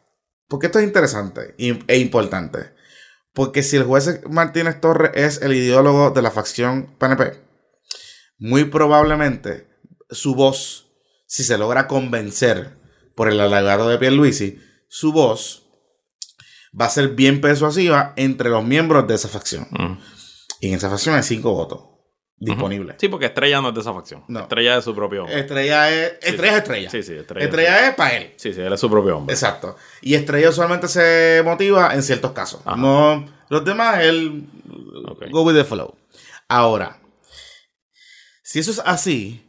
[0.48, 2.72] Porque esto es interesante e importante.
[3.32, 7.40] Porque si el juez Martínez Torres es el ideólogo de la facción PNP,
[8.38, 9.68] muy probablemente
[10.10, 10.88] su voz,
[11.26, 12.76] si se logra convencer
[13.14, 14.58] por el alegado de Pierluisi,
[14.88, 15.66] su voz
[16.78, 19.68] va a ser bien persuasiva entre los miembros de esa facción.
[19.70, 19.98] Mm.
[20.60, 21.89] Y en esa facción hay cinco votos
[22.40, 22.96] disponibles.
[22.98, 24.24] Sí, porque Estrella no es de esa facción.
[24.26, 24.40] No.
[24.40, 25.38] Estrella es su propio hombre.
[25.38, 26.52] Estrella es estrella.
[26.52, 26.90] es estrella.
[26.90, 27.44] Sí, sí, Estrella.
[27.44, 28.32] Estrella es para él.
[28.36, 29.34] Sí, sí, él es su propio hombre.
[29.34, 29.76] Exacto.
[30.00, 32.62] Y Estrella usualmente se motiva en ciertos casos.
[32.64, 32.76] Ajá.
[32.76, 34.48] No, los demás, él
[35.30, 35.94] go with the flow.
[36.48, 36.98] Ahora,
[38.42, 39.46] si eso es así,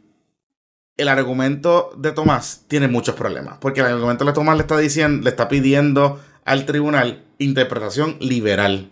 [0.98, 3.56] el argumento de Tomás tiene muchos problemas.
[3.58, 8.90] Porque el argumento de Tomás le está diciendo, le está pidiendo al tribunal interpretación liberal.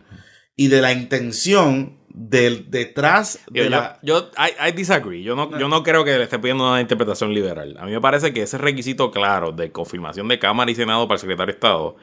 [0.57, 3.99] Y de la intención del detrás Yo, de yo, la.
[4.03, 5.23] yo- I, I disagree.
[5.23, 7.77] Yo no, yo no creo que le esté pidiendo una interpretación liberal.
[7.81, 11.17] A mí me parece que ese requisito claro de confirmación de Cámara y Senado para
[11.17, 11.97] el secretario de Estado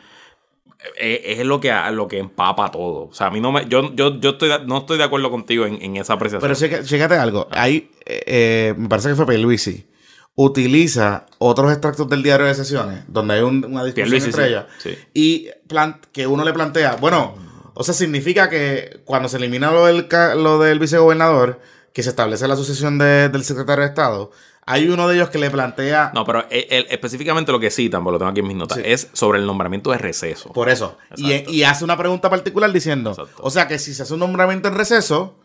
[1.00, 3.10] eh, es, lo que, lo que empapa todo.
[3.10, 3.68] O sea, a mí no me.
[3.68, 6.52] Yo, yo, yo estoy, no estoy de acuerdo contigo en, en esa apreciación.
[6.56, 7.48] Pero chécate algo.
[7.52, 9.86] Ahí, eh, eh, me parece que fue Pierluisi.
[10.40, 14.50] Utiliza otros extractos del diario de sesiones, donde hay un- una discusión Pierluisi, entre sí,
[14.50, 14.66] ellas.
[14.78, 14.98] sí.
[15.16, 15.48] Y
[16.12, 17.36] que uno le plantea, bueno,
[17.80, 20.08] o sea, significa que cuando se elimina lo del,
[20.42, 21.60] lo del vicegobernador,
[21.94, 24.32] que se establece la sucesión de- del secretario de Estado,
[24.66, 28.20] hay uno de ellos que le plantea, No, pero específicamente lo que citan, porque lo
[28.20, 28.84] tengo aquí en mis notas, Sí.
[28.86, 30.52] es sobre el nombramiento de receso.
[30.52, 33.34] por eso, y, hace una pregunta particular diciendo, Exacto.
[33.42, 35.36] o sea, que si se hace un nombramiento en receso,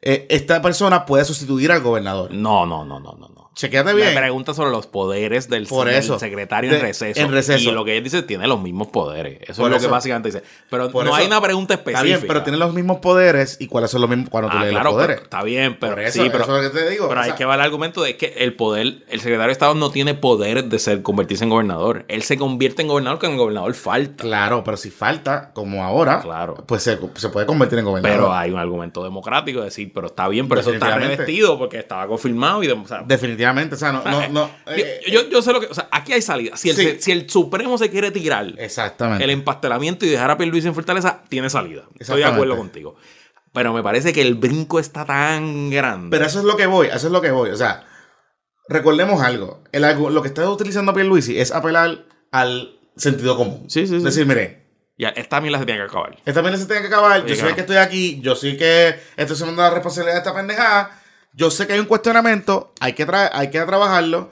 [0.00, 2.32] eh, esta persona puede sustituir al gobernador.
[2.32, 3.28] No, no, no, no, no.
[3.28, 3.50] no.
[3.54, 4.14] Chequéate Me bien.
[4.14, 6.18] pregunta sobre los poderes del, Por del eso.
[6.18, 7.20] secretario De- en, receso.
[7.20, 7.68] en receso.
[7.70, 9.38] Y lo que él dice tiene los mismos poderes.
[9.42, 10.42] Eso Por es lo que básicamente dice.
[10.70, 12.16] Pero Por no eso- hay una pregunta Está específica.
[12.18, 13.58] bien, pero tiene los mismos poderes.
[13.60, 15.16] ¿Y cuáles son los mismos cuando tú Ah, lees claro, los poderes?
[15.16, 17.08] pero- está bien, pero Por eso, sí, pero, eso es lo que te digo.
[17.08, 19.74] pero o hay que ver el argumento de que el poder, el secretario de Estado
[19.74, 22.06] no tiene poder de ser convertirse en gobernador.
[22.08, 24.22] Él se convierte en gobernador cuando el gobernador falta.
[24.24, 26.64] Claro, pero si falta, como ahora, Claro.
[26.66, 28.16] pues se, se puede convertir en gobernador.
[28.16, 31.78] Pero hay un argumento democrático de decir, pero está bien, pero eso está revestido porque
[31.78, 34.50] estaba confirmado y de- o sea, Definitivamente, o sea, no, no, no.
[34.66, 35.66] yo, eh, yo- yo sé lo que.
[35.66, 36.56] O sea, aquí hay salida.
[36.56, 36.96] Si el, Sí.
[37.00, 39.24] si el Supremo se quiere tirar exactamente.
[39.24, 41.82] el empastelamiento y dejar a Pierluisi en Fortaleza, tiene salida.
[41.98, 42.96] Estoy de acuerdo contigo.
[43.54, 46.08] Pero me parece que el brinco está tan grande.
[46.16, 47.50] Pero eso es lo que voy, eso es lo que voy.
[47.50, 47.84] O sea,
[48.68, 49.62] recordemos algo.
[49.72, 53.66] El, lo que está utilizando Pierluisi es apelar al sentido común.
[53.68, 54.04] Sí, sí, sí.
[54.04, 54.62] Decir, mire,
[54.98, 56.16] ya, esta mierda se tiene que acabar.
[56.24, 57.22] esta mierda se tiene que acabar.
[57.26, 58.20] Sí, yo sé que estoy aquí.
[58.22, 61.01] Yo sé que estoy asumiendo la responsabilidad de esta pendejada.
[61.34, 62.72] Yo sé que hay un cuestionamiento.
[62.80, 64.30] Hay que, tra- hay que trabajarlo.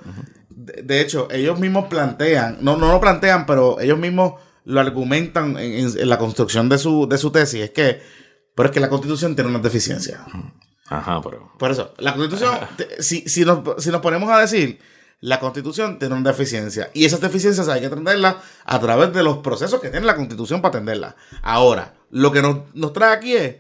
[0.49, 2.59] de, de hecho, ellos mismos plantean.
[2.61, 4.35] No, no lo plantean, pero ellos mismos
[4.65, 7.61] lo argumentan en, en- en la construcción de su, de su tesis.
[7.63, 8.03] Es que.
[8.55, 10.21] Pero es que la constitución tiene unas deficiencias.
[10.89, 11.53] Ajá, pero.
[11.59, 12.59] Por eso, la constitución,
[12.99, 14.81] si, si, nos, si nos ponemos a decir,
[15.21, 19.39] la constitución tiene una deficiencia y esas deficiencias hay que atenderlas a través de los
[19.39, 21.15] procesos que tiene la constitución para atenderlas.
[21.43, 23.57] Ahora, lo que nos, nos trae aquí es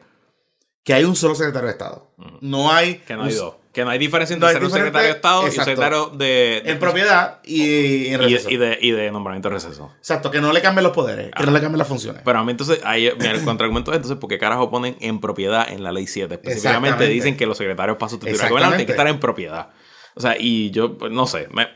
[0.84, 2.12] que hay un solo secretario de Estado.
[2.40, 2.96] No hay...
[2.98, 3.54] Que no hay dos.
[3.72, 6.60] Que no hay diferencia entre ser un secretario de Estado y un secretario de.
[6.64, 8.50] de- En propiedad y, en receso.
[8.50, 9.92] y de, y de nombramiento de receso.
[9.98, 12.22] Exacto, que no le cambien los poderes, que no le cambien las funciones.
[12.24, 15.70] Pero a mí entonces, ahí, el contraargumento es entonces, ¿por qué carajo ponen en propiedad
[15.70, 16.34] en la ley 7?
[16.34, 19.70] Específicamente dicen que los secretarios para sustituir al gobernante tienen que estar en propiedad.
[20.16, 21.68] O sea, y yo, pues, no sé, me-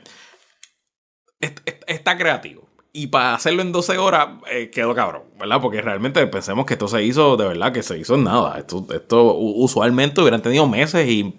[1.87, 2.64] está creativo.
[2.97, 5.61] Y para hacerlo en 12 horas eh, quedó cabrón, ¿verdad?
[5.61, 8.57] Porque realmente pensemos que esto se hizo, de verdad, que se hizo en nada.
[8.57, 11.35] Esto, esto usualmente hubieran tenido meses y,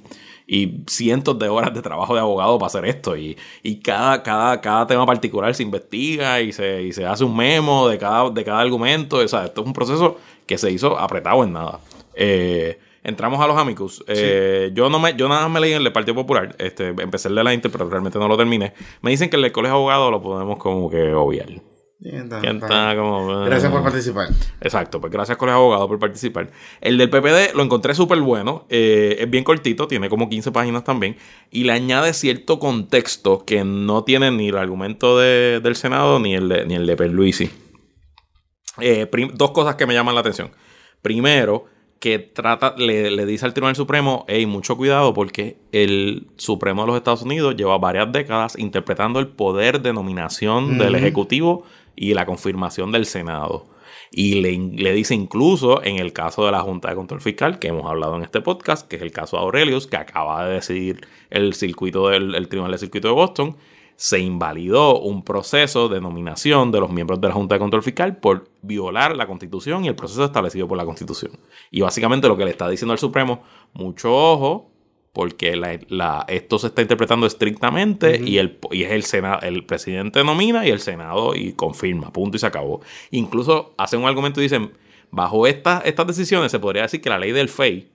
[0.45, 3.15] y cientos de horas de trabajo de abogado para hacer esto.
[3.15, 7.37] Y, y cada, cada, cada tema particular se investiga y se, y se hace un
[7.37, 9.19] memo de cada, de cada argumento.
[9.19, 11.79] O sea, esto es un proceso que se hizo apretado en nada.
[12.15, 14.03] Eh, entramos a los amicus.
[14.07, 16.55] Eh, yo no me, yo nada más me leí el del Partido Popular.
[16.59, 18.73] Este, empecé el de la Inter, pero realmente no lo terminé.
[19.01, 21.47] Me dicen que el del colegio de abogados lo podemos como que obviar.
[21.97, 22.29] Bien.
[22.29, 24.27] como, Gracias por eh, participar.
[24.59, 26.51] Exacto, pues gracias Colegio de Abogados por participar.
[26.81, 30.83] El del PPD lo encontré súper bueno, eh, es bien cortito, tiene como 15 páginas
[30.83, 31.15] también,
[31.51, 36.35] y le añade cierto contexto que no tiene ni el argumento de- del Senado ni
[36.35, 37.49] el de, ni el de Perluisi.
[38.81, 40.51] Eh, dos cosas que me llaman la atención.
[41.01, 41.65] Primero,
[42.05, 46.87] que trata, le, le dice al Tribunal Supremo, hey, mucho cuidado porque el Supremo de
[46.89, 50.93] los Estados Unidos lleva varias décadas interpretando el poder de nominación del.
[50.93, 51.63] Ejecutivo
[51.95, 53.65] y la confirmación del Senado.
[54.11, 57.69] Y le, le dice incluso en el caso de la Junta de Control Fiscal, que
[57.69, 61.07] hemos hablado en este podcast, que es el caso de Aurelius, que acaba de decidir
[61.31, 63.57] el circuito del el Tribunal del Circuito de Boston,
[63.97, 68.17] se invalidó un proceso de nominación de los miembros de la Junta de Control Fiscal
[68.17, 71.31] por violar la Constitución y el proceso establecido por la Constitución.
[71.71, 73.41] Y básicamente lo que le está diciendo al Supremo,
[73.73, 74.69] mucho ojo,
[75.13, 79.65] porque la- la- esto se está interpretando estrictamente y, el, y es el Senado, el
[79.65, 82.81] presidente nomina y el Senado y confirma, punto y se acabó.
[83.11, 84.73] Incluso hacen un argumento y dicen,
[85.11, 87.87] bajo estas estas decisiones se podría decir que la ley del FEI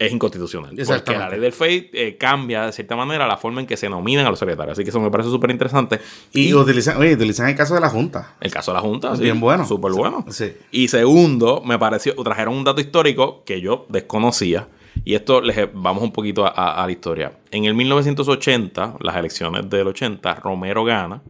[0.00, 0.74] es inconstitucional.
[0.74, 3.88] Porque la ley del FEI eh, cambia de cierta manera la forma en que se
[3.88, 4.72] nominan a los secretarios.
[4.72, 6.00] Así que eso me parece súper interesante.
[6.32, 8.34] Y, utilizan, oye, utilizan el caso de la Junta.
[8.40, 9.66] El caso de la Junta, sí, Bien bueno.
[9.66, 10.24] Súper bueno.
[10.30, 10.52] Sí.
[10.72, 14.68] Y segundo, me pareció, trajeron un dato histórico que yo desconocía.
[15.04, 17.32] Y esto les vamos un poquito a, a- a la historia.
[17.50, 21.22] En el 1980, las elecciones del 80, Romero gana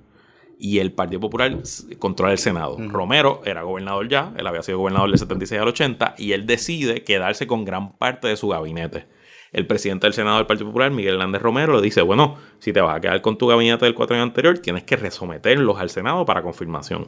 [0.60, 1.56] y el Partido Popular
[1.98, 2.76] controla el Senado.
[2.78, 7.02] Romero era gobernador ya, él había sido gobernador del 76 al 80 y él decide
[7.02, 9.06] quedarse con gran parte de su gabinete.
[9.52, 12.80] El presidente del Senado del Partido Popular, Miguel Hernández Romero, le dice, bueno, si te
[12.80, 16.24] vas a quedar con tu gabinete del cuatro año anterior, tienes que resometerlos al Senado
[16.24, 17.06] para confirmación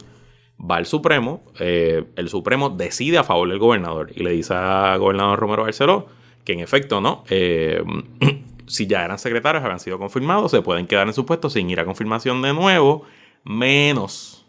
[0.59, 4.98] va al Supremo, eh, el Supremo decide a favor del gobernador y le dice al
[4.98, 6.07] gobernador Romero Barceló
[6.44, 7.82] que en efecto no, eh,
[8.66, 11.80] si ya eran secretarios, habían sido confirmados, se pueden quedar en su puesto sin ir
[11.80, 13.05] a confirmación de nuevo,
[13.45, 14.47] menos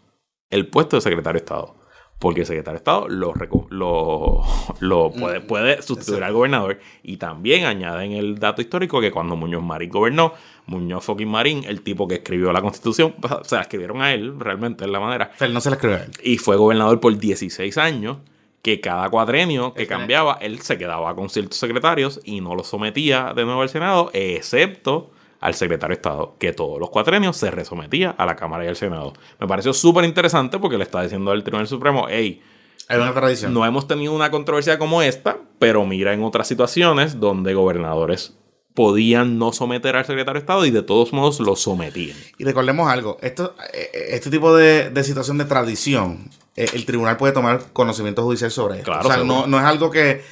[0.50, 1.74] el puesto de secretario de Estado.
[2.18, 3.34] Porque el secretario de Estado lo,
[4.80, 6.78] lo puede, puede sustituir al gobernador.
[7.02, 10.32] Y también añaden el dato histórico que cuando Muñoz Marín gobernó,
[10.66, 14.84] Muñoz fucking Marín, el tipo que escribió la constitución, se la escribieron a él, realmente
[14.84, 16.10] es la manera Fel no se la escribe a él.
[16.22, 18.18] y fue gobernador por 16 años,
[18.62, 23.34] que cada cuadrenio que cambiaba, él se quedaba con ciertos secretarios y no los sometía
[23.36, 25.10] de nuevo al Senado, excepto
[25.44, 28.76] al secretario de Estado, que todos los cuatrenios se resometía a la Cámara y al
[28.76, 29.12] Senado.
[29.38, 32.42] Me pareció súper interesante porque le está diciendo al Tribunal Supremo, hey,
[32.88, 33.52] Hay una tradición.
[33.52, 38.38] no hemos tenido una controversia como esta, pero mira en otras situaciones donde gobernadores
[38.72, 42.16] podían no someter al secretario de Estado y de todos modos lo sometían.
[42.38, 47.18] Y recordemos algo, esto, eh, este tipo de, de situación de tradición, eh, el tribunal
[47.18, 48.90] puede tomar conocimiento judicial sobre esto.
[48.90, 50.22] Claro, o sea, no, no es algo que.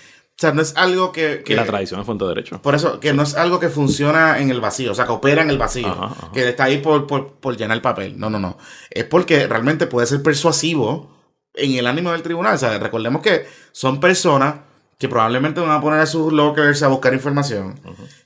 [0.43, 1.45] O sea, no es algo que.
[1.45, 2.61] Que la tradición es fuente de derecho.
[2.61, 5.43] Por eso, que no es algo que funciona en el vacío, o sea, que opera
[5.43, 6.30] en el vacío, Ajá, ajá.
[6.32, 8.18] que está ahí por, por, por llenar el papel.
[8.18, 8.59] No, no, no.
[8.90, 11.14] Es porque realmente puede ser persuasivo
[11.55, 12.57] en el ánimo del tribunal.
[12.57, 14.57] O sea, recordemos que son personas
[14.99, 17.78] que probablemente van a poner a sus lockers a buscar información,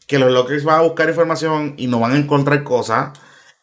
[0.07, 3.19] que los lockers van a buscar información y no van a encontrar cosas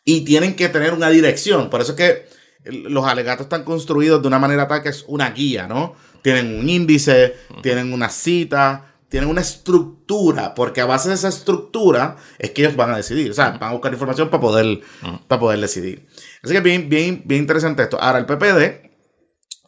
[0.06, 1.72] y tienen que tener una dirección.
[1.72, 2.33] Por eso es que
[2.66, 5.96] los alegatos están construidos de una manera tal que es una guía, ¿no?
[6.22, 12.16] Tienen un índice, tienen una cita, tienen una estructura, porque a base de esa estructura
[12.40, 14.82] es que ellos van a decidir, o sea, van a buscar información para poder,
[15.28, 16.08] para poder decidir.
[16.42, 18.00] Así que bien, bien, bien interesante esto.
[18.02, 18.90] Ahora, el PPD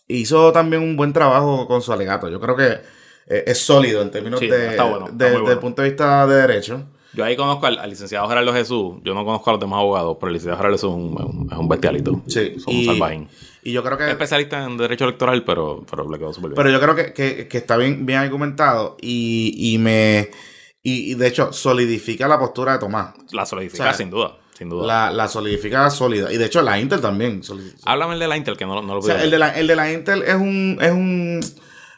[0.08, 2.30] hizo también un buen trabajo con su alegato.
[2.30, 2.80] Yo creo que
[3.28, 5.52] eh, es sólido en términos Sí, de, bueno, de- muy desde bueno.
[5.52, 6.86] el punto de vista de derecho.
[7.16, 8.96] Yo ahí conozco al, al licenciado Gerardo Jesús.
[9.04, 11.14] Yo no conozco a los demás abogados, pero el licenciado Gerardo Jesús es un,
[11.50, 12.22] es un- es bestialito.
[12.28, 13.28] Sí, Es un y- salvajín.
[13.64, 16.56] Y yo creo Es que especialista en derecho electoral, pero, pero le quedó súper bien.
[16.56, 20.30] Pero yo creo que, que- que está bien, bien argumentado y, y me,
[20.84, 23.14] Y, y de hecho, solidifica la postura de Tomás.
[23.32, 24.38] La solidifica, O sea, sin duda.
[24.56, 24.86] Sin duda.
[24.86, 26.32] La, la solidifica sólida.
[26.32, 27.42] Y de hecho, la Intel también.
[27.86, 29.50] Háblame el de la Intel, que no, no lo O sea, pude el de, la,
[29.58, 31.40] el de la Intel es un, es un.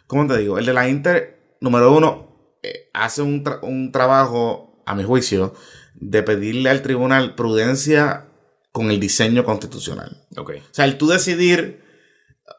[0.08, 0.58] ¿Cómo te digo?
[0.58, 2.30] El de la Intel, número uno,
[2.64, 5.54] eh, hace un, tra- un trabajo, a mi juicio,
[5.96, 8.26] de pedirle al tribunal prudencia
[8.72, 10.26] con el diseño constitucional.
[10.38, 10.52] Ok.
[10.58, 11.84] O sea, el tú decidir.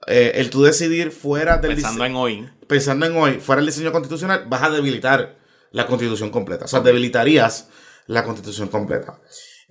[0.06, 2.48] eh, el tú decidir fuera del Pensando en hoy.
[2.66, 5.38] pensando en hoy, fuera del diseño constitucional, vas a debilitar
[5.70, 6.64] la constitución completa.
[6.66, 7.68] O sea, debilitarías
[8.06, 9.20] la constitución completa.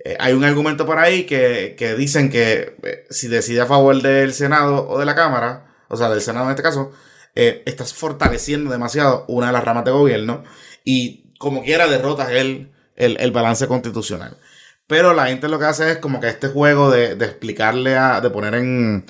[0.05, 3.99] Eh, hay un argumento por ahí que, que dicen que eh, si decide a favor
[4.01, 6.91] del Senado o de la Cámara, o sea, del Senado en este caso,
[7.35, 10.43] eh, estás fortaleciendo demasiado una de las ramas de gobierno
[10.83, 14.37] y como quiera derrotas el, el, el balance constitucional.
[14.87, 18.21] Pero la gente lo que hace es como que este juego de, de explicarle a,
[18.21, 19.05] de poner en,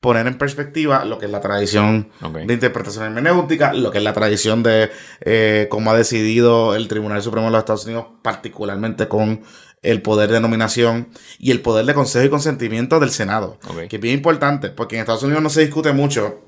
[0.00, 2.10] poner en perspectiva lo que es la tradición
[2.46, 7.20] de interpretación hermenéutica, lo que es la tradición de eh, cómo ha decidido el Tribunal
[7.22, 9.42] Supremo de los Estados Unidos, particularmente con
[9.82, 11.08] el poder de nominación
[11.38, 13.86] y el poder de consejo y consentimiento del Senado, Ok.
[13.88, 16.40] que es bien importante, porque en Estados Unidos no se discute mucho,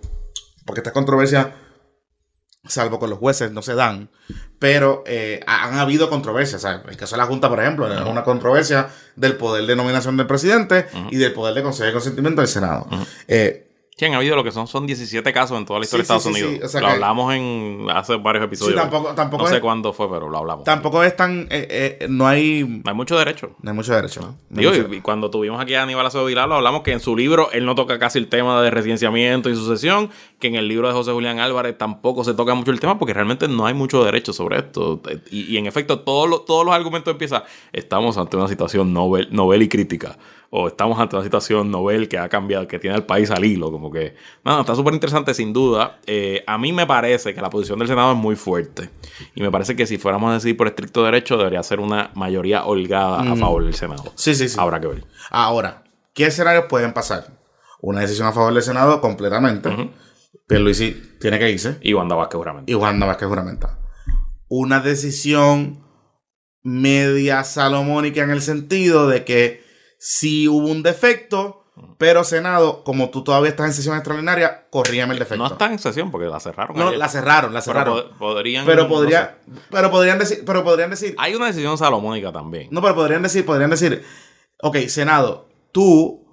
[0.64, 1.48] porque estas controversias,
[2.66, 4.10] salvo con los jueces, no se dan,
[4.58, 6.62] pero eh, ha- han habido controversias.
[6.62, 6.82] ¿sabes?
[6.88, 10.26] El caso de la Junta, por ejemplo, es una controversia del poder de nominación del
[10.26, 12.86] presidente y del poder de consejo y consentimiento del Senado.
[13.28, 13.69] Eh,
[14.00, 16.16] Sí, han habido lo que son, son 17 casos en toda la historia Sí, de
[16.16, 16.52] Estados sí, Unidos.
[16.58, 16.64] sí.
[16.64, 18.72] O sea lo hablamos en hace varios episodios.
[18.74, 20.64] Sí, tampoco- tampoco no sé cuándo fue, pero lo hablamos.
[20.64, 21.42] tampoco es tan...
[21.50, 22.64] eh, eh, no hay...
[22.82, 23.50] No hay mucho derecho.
[23.60, 24.20] No hay mucho derecho.
[24.22, 24.26] ¿no?
[24.48, 26.80] No hay Digo, mucho- y, y cuando tuvimos aquí a Aníbal Acevedo Vilar, lo hablamos
[26.80, 30.48] que en su libro él no toca casi el tema de residenciamiento y sucesión, que
[30.48, 33.48] en el libro de José Julián Álvarez tampoco se toca mucho el tema porque realmente
[33.48, 35.02] no hay mucho derecho sobre esto.
[35.30, 39.28] Y, y en efecto, todos los, todos los argumentos empiezan, estamos ante una situación novel,
[39.30, 40.16] novel y crítica,
[40.52, 43.70] o estamos ante una situación novel que ha cambiado, que tiene al país al hilo,
[43.70, 44.16] como que...
[44.44, 46.00] No, no, está súper interesante sin duda.
[46.06, 48.90] Eh, a mí me parece que la posición del Senado es muy fuerte.
[49.36, 52.64] Y me parece que si fuéramos a decidir por estricto derecho, debería ser una mayoría
[52.64, 54.12] holgada a favor del Senado.
[54.16, 54.56] Sí, sí, sí.
[54.58, 55.04] Habrá que ver.
[55.30, 55.84] Ahora,
[56.14, 57.38] ¿qué escenarios pueden pasar?
[57.80, 59.70] Una decisión a favor del Senado completamente.
[60.48, 61.78] Pierluisi tiene que irse.
[61.80, 62.72] Y Wanda Vázquez juramento.
[62.72, 63.78] Y Juan Vázquez juramenta.
[64.48, 65.84] Una decisión
[66.64, 69.69] media salomónica en el sentido de que
[70.02, 71.64] si hubo un defecto,
[71.98, 75.42] pero Senado, como tú todavía estás en sesión extraordinaria, corríame el defecto.
[75.44, 76.74] No está en sesión porque la cerraron.
[76.76, 76.98] No, ayer.
[76.98, 77.94] la cerraron, la Pero cerraron.
[77.98, 78.64] pod- podrían.
[78.64, 79.60] Pero no podría, sé.
[79.70, 82.68] pero podrían decir, pero podrían decir, Hay una decisión salomónica también.
[82.70, 84.02] no, pero podrían decir, podrían decir,
[84.62, 86.26] ok, Senado, tú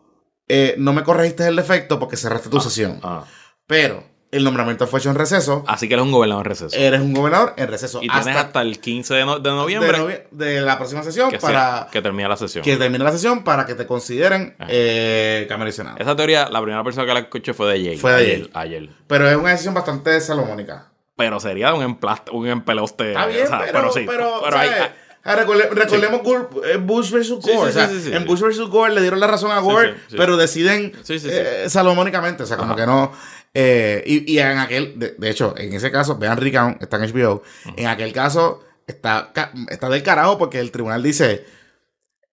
[0.47, 3.25] eh, no me corregiste el defecto porque cerraste tu sesión, Ah.
[3.67, 6.75] pero el nombramiento fue hecho en receso, Así que él es un gobernador en receso.
[6.75, 9.97] eres un gobernador en receso y tienes hasta, el 15 de, no- de noviembre de,
[10.03, 11.53] novie- de la próxima sesión que, para
[11.83, 12.63] sea- que termine la sesión.
[12.63, 15.97] que termine la sesión para que te consideren eh, Cámara y Senado.
[15.99, 17.97] Esa teoría, la primera persona que la escuché fue de Yale.
[17.97, 18.89] Fue de ayer, ayer.
[19.07, 20.87] Pero es una decisión bastante salomónica.
[21.15, 23.09] Pero sería un, emplast un empeloste.
[23.11, 24.03] Está bien, o sea, pero, sí.
[24.05, 24.91] pero, pero hay- ¿sabes?
[25.29, 27.71] Ah, recorde- recordemos Gore- eh, Bush versus Sí, Gore.
[27.73, 28.27] sí, o sea, sí, sí, sí, en sí.
[28.27, 30.15] Bush versus Gore le dieron la razón a Gore, sí, sí.
[30.17, 31.35] pero deciden Sí, sí, sí.
[31.35, 32.43] eh, salomónicamente.
[32.43, 32.81] O sea, como Ajá.
[32.81, 33.11] que no.
[33.59, 37.11] Eh, y, y en aquel, de, de hecho, en ese caso, vean Recount, está en
[37.11, 37.41] HBO.
[37.75, 39.31] En aquel caso, está,
[39.71, 41.43] está del carajo porque el tribunal dice.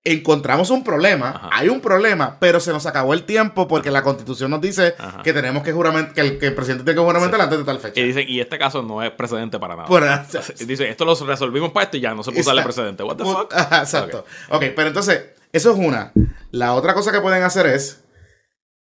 [0.06, 1.48] Encontramos un problema, Ajá.
[1.50, 5.22] hay un problema, pero se nos acabó el tiempo porque la constitución nos dice Ajá.
[5.22, 7.80] que tenemos que juramentar, que el, que el presidente tiene que juramentar antes de tal
[7.80, 7.98] fecha.
[8.02, 9.88] y dicen, y este caso no es precedente para nada.
[10.66, 12.82] Dice, esto lo resolvimos para esto y ya no se puede darle Exacto.
[12.82, 13.02] precedente.
[13.02, 13.54] What the fuck?
[13.54, 14.26] Ajá, exacto.
[14.50, 15.22] ok, pero entonces,
[15.54, 16.12] eso es una.
[16.50, 18.03] La otra cosa que pueden hacer es.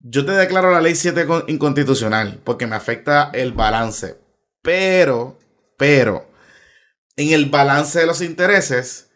[0.00, 4.18] Yo te declaro la ley 7 con- inconstitucional porque me afecta el balance.
[4.62, 5.38] Pero,
[5.78, 6.28] pero,
[7.16, 9.10] en el balance de los intereses,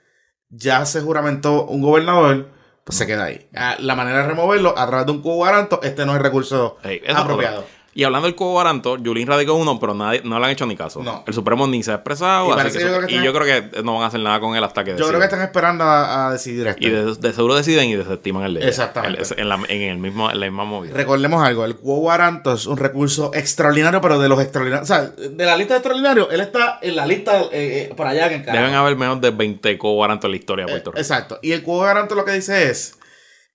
[0.48, 2.48] ya se juramentó un gobernador,
[2.84, 3.48] pues se queda ahí.
[3.54, 6.78] Ah, La manera de removerlo a través de un cubo garanto, este no es recurso
[7.16, 7.66] apropiado.
[7.92, 10.76] Y hablando del cubo garanto, Yulín radicó uno, pero nadie, no le han hecho ni
[10.76, 11.02] caso.
[11.02, 11.24] No.
[11.26, 12.48] El Supremo ni se ha expresado.
[12.56, 14.06] Y así que que yo creo que y están- yo creo que no van a
[14.06, 16.86] hacer nada con él hasta que Yo creo que están esperando a, a decidir esto.
[16.86, 18.68] Y de, de seguro deciden y desestiman el ella.
[18.68, 19.22] Exactamente.
[19.34, 20.94] El- en, la, en el mismo, en la misma movida.
[20.94, 24.88] Recordemos algo, el quo guaranto es un recurso extraordinario, pero de los extraordinarios.
[24.88, 27.48] O sea, de la lista de extraordinarios, él está en la lista eh,
[27.90, 28.62] eh, por allá en el carajo.
[28.62, 31.00] Deben haber menos de 20 cubo garantos en la historia de Eh, Puerto Rico.
[31.00, 31.38] exacto.
[31.42, 32.94] Y el quo guaranto lo que dice es: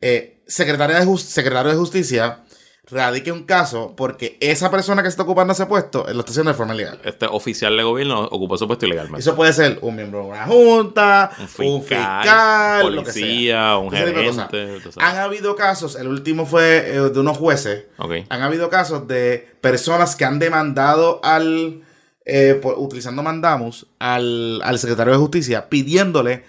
[0.02, 2.40] eh, secretaria de secretario de Justicia
[2.88, 6.52] radique un caso porque esa persona que está ocupando ese puesto eh, lo está haciendo
[6.52, 7.00] de forma ilegal.
[7.04, 9.20] Este oficial de gobierno ocupó su puesto ilegalmente.
[9.22, 13.22] Eso puede ser un miembro de una junta, un un fiscal, fiscal, lo que sea.
[13.24, 14.52] policía, un Ese cosas.
[14.52, 14.90] gerente.
[15.00, 17.86] Han habido casos, el último fue eh, de unos jueces
[18.30, 21.82] han habido casos de personas que han demandado al,
[22.24, 26.44] eh, por- utilizando mandamus, al, al secretario de justicia pidiéndole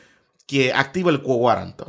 [0.46, 1.86] que active el quo guaranto.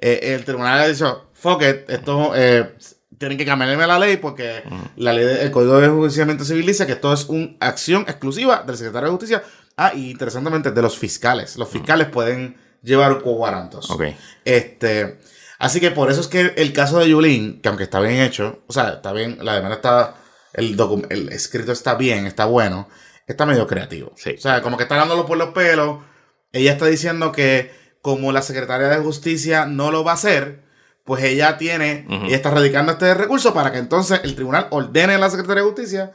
[0.00, 2.74] Eh, el tribunal ha dicho, fuck it, esto eh,
[3.18, 4.62] tienen que cambiarme la ley porque
[4.96, 8.62] la ley de- el Código de Enjuiciamiento Civil dice que esto es una acción exclusiva
[8.66, 9.42] del secretario de justicia
[9.76, 11.56] Ah, y interesantemente, de los fiscales.
[11.56, 13.90] Los fiscales pueden llevar co-guarantos.
[13.90, 14.04] Ok.
[14.44, 15.18] Este,
[15.58, 18.62] así que por eso es que el caso de Yulín, que aunque está bien hecho,
[18.68, 20.14] o sea, está bien, la demanda está,
[20.52, 20.76] el,
[21.10, 22.88] el escrito está bien, está bueno,
[23.26, 24.12] está medio creativo.
[24.16, 24.34] Sí.
[24.38, 25.98] O sea, como que está dándolo por los pelos.
[26.52, 30.63] Ella está diciendo que como la secretaria de justicia no lo va a hacer,
[31.04, 32.26] pues ella tiene, Ujú.
[32.26, 35.68] ella está radicando este recurso para que entonces el tribunal ordene a la secretaria de
[35.68, 36.12] justicia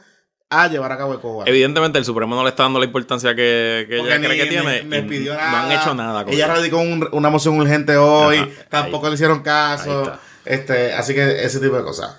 [0.52, 1.48] a llevar a cabo el coguaranto.
[1.50, 4.46] Evidentemente el Supremo no le está dando la importancia que, que ella cree ni- que
[4.46, 4.82] tiene.
[4.82, 6.24] ni- no han hecho nada.
[6.24, 6.54] con Ella eso.
[6.54, 8.38] radicó un- una moción urgente hoy.
[8.38, 9.10] Ajá, tampoco ahí.
[9.12, 10.12] le hicieron caso.
[10.44, 12.16] Este, así que ese tipo de cosas.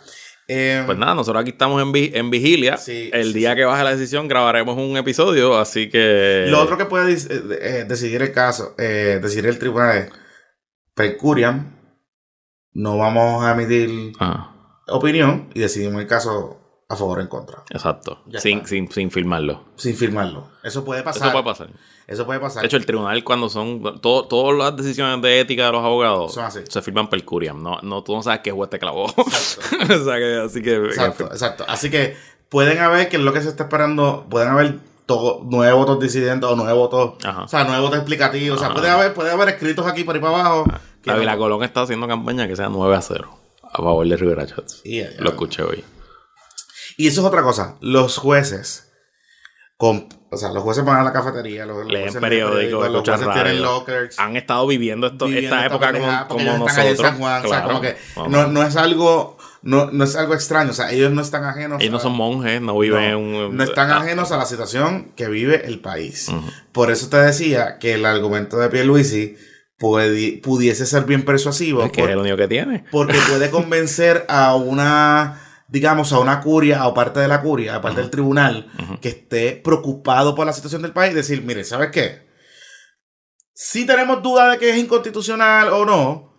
[0.47, 2.77] Eh, Pues nada, nosotros aquí estamos en, vi- en vigilia.
[2.77, 6.45] Sí, el sí, día que baje la decisión grabaremos un episodio, así que...
[6.47, 7.17] lo otro que puede eh,
[7.61, 10.09] eh, decidir el caso, eh, decidir el tribunal es
[10.95, 11.80] per curiam.
[12.73, 14.51] No vamos a emitir Ajá,
[14.87, 16.57] opinión y decidimos el caso
[16.87, 17.63] a favor o en contra.
[17.69, 18.19] exacto.
[18.37, 19.63] Sin, sin, sin firmarlo.
[19.77, 20.49] Sin firmarlo.
[20.63, 21.23] Eso puede pasar.
[21.23, 21.69] Eso puede pasar.
[22.07, 22.61] Eso puede pasar.
[22.61, 24.01] De hecho, el tribunal cuando son...
[24.01, 26.59] todo- todas las decisiones de ética de los abogados Son así.
[26.67, 27.63] se firman per curiam.
[27.63, 29.05] No, no, tú no sabes qué juez te clavó.
[29.15, 30.75] o sea que, así que...
[30.75, 31.63] Exacto, exacto.
[31.69, 32.17] Así que
[32.49, 36.49] pueden haber, que es lo que se está esperando, pueden haber to- nueve votos disidentes
[36.49, 37.43] o nueve votos, Ajá.
[37.43, 38.57] o sea, nueve votos explicativos.
[38.57, 40.65] O sea, puede haber, puede haber escritos aquí por ahí para abajo.
[41.07, 43.37] Ávila no- Colón está haciendo campaña que sea 9 a 0
[43.73, 44.81] a favor de Rivera Chats.
[44.83, 45.21] Y, ya, ya.
[45.21, 45.83] Lo escuché hoy.
[46.97, 47.77] Y eso es otra cosa.
[47.79, 48.91] Los jueces,
[49.77, 53.25] con, o sea, los jueces van a la cafetería, los, los Leen periódicos, los jueces
[53.27, 53.61] tienen radio.
[53.63, 54.19] lockers.
[54.19, 56.97] Han estado viviendo esto, viviendo esta época como, como en nosotros.
[56.99, 57.67] San Juan, o sea, Claro.
[57.69, 57.95] como que
[58.29, 61.81] no, no es algo, no, no es algo extraño, o sea, ellos no están ajenos.
[61.81, 63.55] Ellos no a- son monjes, no viven en No, un...
[63.57, 66.27] no están Ah, ajenos a la situación que vive el país.
[66.29, 66.45] Ujú.
[66.73, 69.37] Por eso te decía que el argumento de Pierluisi
[69.81, 71.83] puede, pudiese ser bien persuasivo.
[71.83, 72.85] Es que por- es el único que tiene.
[72.91, 77.81] porque puede convencer a una, digamos, a una curia, o parte de la curia, a
[77.81, 78.71] parte del tribunal,
[79.01, 82.29] que esté preocupado por la situación del país, decir, mire, ¿sabes qué?
[83.53, 86.31] Si tenemos duda de que es inconstitucional o no,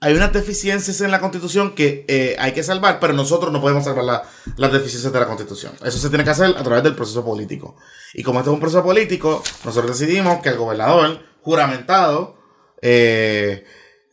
[0.00, 3.84] hay unas deficiencias en la constitución que eh, hay que salvar, pero nosotros no podemos
[3.84, 4.22] salvar la-
[4.56, 5.72] las deficiencias de la constitución.
[5.82, 7.76] Eso se tiene que hacer a través del proceso político.
[8.14, 12.35] Y como esto es un proceso político, nosotros decidimos que el gobernador juramentado,
[12.82, 13.64] eh,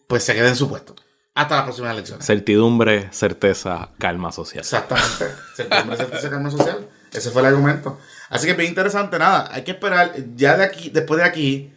[0.07, 0.95] pues se quede en su puesto.
[1.35, 2.25] Hasta las próximas elecciones.
[2.25, 4.61] Certidumbre, certeza, calma social.
[4.61, 5.25] Exactamente.
[5.55, 6.87] Septiembre, certeza, cambio social.
[7.11, 7.97] Ese fue el argumento.
[8.29, 9.49] Así que bien interesante, nada.
[9.51, 10.13] Hay que esperar.
[10.35, 11.73] Ya de aquí, después de aquí,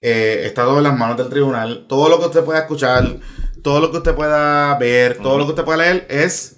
[0.00, 1.86] eh, está todo en las manos del tribunal.
[1.88, 3.16] Todo lo que usted pueda escuchar,
[3.62, 6.56] todo lo que usted pueda ver, todo lo que usted pueda leer es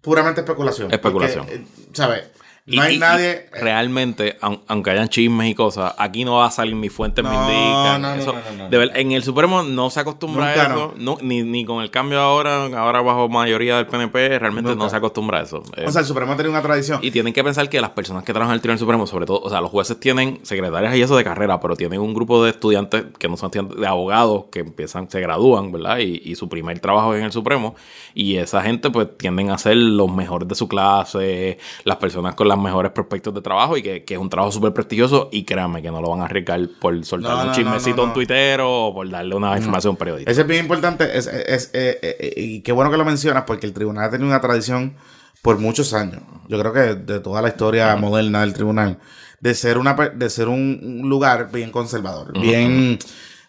[0.00, 0.90] puramente especulación.
[0.90, 1.46] Especulación.
[1.46, 2.24] Porque, eh, ¿Sabe?
[2.68, 3.46] No Y- hay y- nadie.
[3.54, 7.22] y realmente, aun- aunque hayan chismes y cosas, aquí no va a salir mi fuente
[7.22, 8.02] me No, indican.
[8.02, 11.18] no, no, eso- no, de ver- en el Supremo no se acostumbra Nunca a eso.
[11.22, 14.84] ni, ni con el cambio ahora, ahora bajo mayoría del PNP, realmente Nunca.
[14.84, 15.62] no se acostumbra a eso.
[15.76, 16.98] Eh, o sea, el Supremo tiene una tradición.
[17.02, 19.40] y tienen que pensar que las personas que trabajan en el Tribunal Supremo, sobre todo,
[19.40, 22.50] o sea, los jueces tienen secretarias y eso de carrera, pero tienen un grupo de
[22.50, 25.98] estudiantes que no son estudiantes, de abogados que empiezan, se gradúan, ¿verdad?
[25.98, 27.74] Y, y su primer trabajo es en el Supremo.
[28.14, 32.48] Y esa gente, pues, tienden a ser los mejores de su clase, las personas con
[32.58, 35.28] los mejores prospectos de trabajo y que, que es un trabajo súper prestigioso.
[35.32, 38.02] Y créanme que no lo van a arriesgar por soltar No, un no, chismecito no,
[38.02, 40.30] a un tuitero o por darle una información periodística.
[40.32, 41.16] Eso es bien importante.
[41.16, 44.28] Es, es- eh, eh, y qué bueno que lo mencionas, porque el tribunal ha tenido
[44.28, 44.96] una tradición
[45.42, 46.20] por muchos años.
[46.48, 48.98] Yo creo que de toda la historia moderna del tribunal,
[49.40, 52.98] de ser una de ser un, lugar bien conservador, bien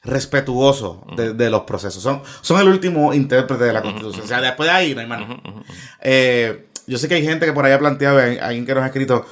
[0.04, 2.02] respetuoso de, de los procesos.
[2.02, 4.24] Son, son el último intérprete de la constitución.
[4.24, 5.40] O sea, después de ahí no hay más nada.
[6.02, 8.84] Eh, yo sé que hay gente que por ahí ha planteado, hay alguien que nos
[8.84, 9.26] ha escrito,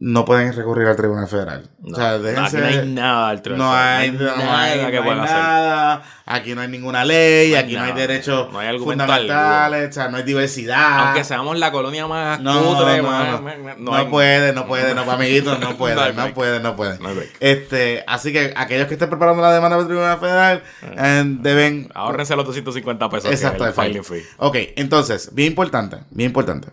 [0.00, 1.68] no pueden recurrir al Tribunal Federal.
[1.80, 4.90] No, o sea, aquí déjense- no hay nada al Tribunal no hay, no hay, nada
[4.90, 6.02] que no hay nada.
[6.28, 10.16] Aquí no hay ninguna ley, No aquí no hay derechos No fundamentales, o sea, no
[10.16, 11.06] hay diversidad.
[11.06, 13.40] Aunque seamos la colonia más no, cutre, no, más-
[13.78, 16.98] no, no puede, no puede, no, amiguitos, no puede, No no, puede, no puede.
[16.98, 17.10] No.
[17.38, 22.34] Este, así que aquellos que estén preparando la demanda del Tribunal Federal eh, deben Ahorrense
[22.34, 23.30] los 250 pesos.
[23.30, 24.24] Exacto, el filing fee.
[24.38, 26.68] Ok, entonces, bien importante, bien importante.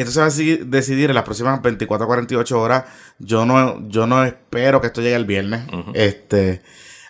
[0.00, 2.84] Esto se va a deci- decidir en las próximas 24 a 48 horas.
[3.18, 5.62] Yo no, yo no espero que esto llegue el viernes.
[5.94, 6.62] Este,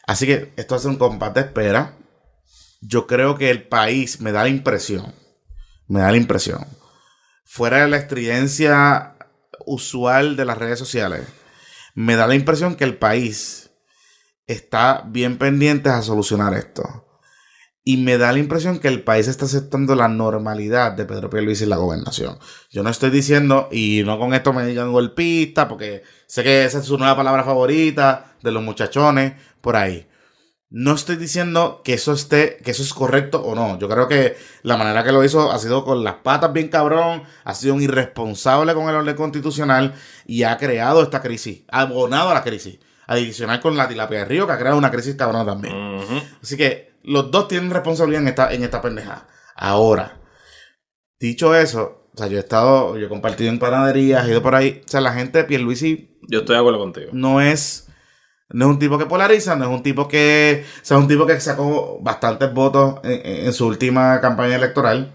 [0.07, 1.97] así que esto ser un combate de espera.
[2.80, 5.14] Yo creo que el país me da la impresión,
[5.86, 6.66] me da la impresión,
[7.45, 9.16] fuera de la estridencia
[9.66, 11.26] usual de las redes sociales,
[11.95, 13.70] me da la impresión que el país
[14.47, 17.07] está bien pendiente a solucionar esto.
[17.91, 21.64] Y me da la impresión que el país está aceptando la normalidad de Pedro Pierluisi
[21.64, 22.38] en la gobernación.
[22.70, 26.78] Yo no estoy diciendo, y no con esto me digan golpista, porque sé que esa
[26.78, 30.07] es su nueva palabra favorita de los muchachones por ahí.
[30.68, 33.76] No estoy diciendo que eso esté, que eso es correcto o no.
[33.80, 37.24] Yo creo que la manera que lo hizo ha sido con las patas bien cabrón,
[37.43, 39.95] ha sido un irresponsable con el orden constitucional
[40.26, 42.78] y ha creado esta crisis, ha abonado a la crisis.
[43.09, 45.74] Adicional con la tilapia de río, que ha creado una crisis cabrona también.
[45.74, 46.22] Ujú.
[46.41, 49.29] Así que los dos tienen responsabilidad en esta, en esta pendejada.
[49.55, 50.21] Ahora,
[51.19, 54.55] dicho eso, o sea, yo he estado, yo he compartido en panaderías, he ido por
[54.55, 54.83] ahí.
[54.85, 57.11] O sea, la gente de Pierluisi Yo estoy de acuerdo contigo.
[57.13, 57.89] no es,
[58.49, 61.09] no es un tipo que polariza, no es un tipo que, o sea, es un
[61.09, 65.15] tipo que sacó bastantes votos en, su última campaña electoral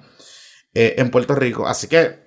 [0.74, 1.68] eh, en Puerto Rico.
[1.68, 2.24] Así que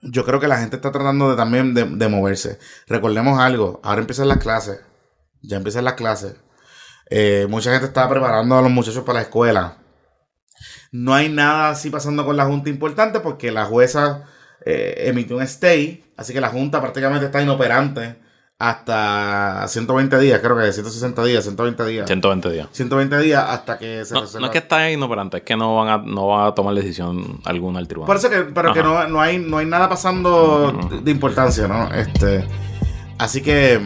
[0.00, 2.58] yo creo que la gente está tratando de también de, de moverse.
[2.86, 4.80] Recordemos algo, ahora empiezan las clases,
[5.42, 6.36] ya empiezan las clases.
[7.10, 9.78] Eh, mucha gente está preparando a los muchachos para la escuela.
[10.92, 14.24] No hay nada así pasando con la Junta importante porque la jueza
[14.64, 18.16] eh, emitió un stay, así que la Junta prácticamente está inoperante
[18.60, 22.06] hasta 120 días, creo que 160 días, 120 días.
[22.08, 22.68] 120 días.
[22.72, 24.40] 120 días hasta que se No, resuelva.
[24.40, 27.40] no es que está inoperante, es que no van a, no van a tomar decisión
[27.44, 28.08] alguna el tribunal.
[28.08, 31.88] Por eso que, pero que no, no hay, no hay nada pasando de importancia, ¿no?
[31.94, 32.44] Este,
[33.18, 33.80] así que,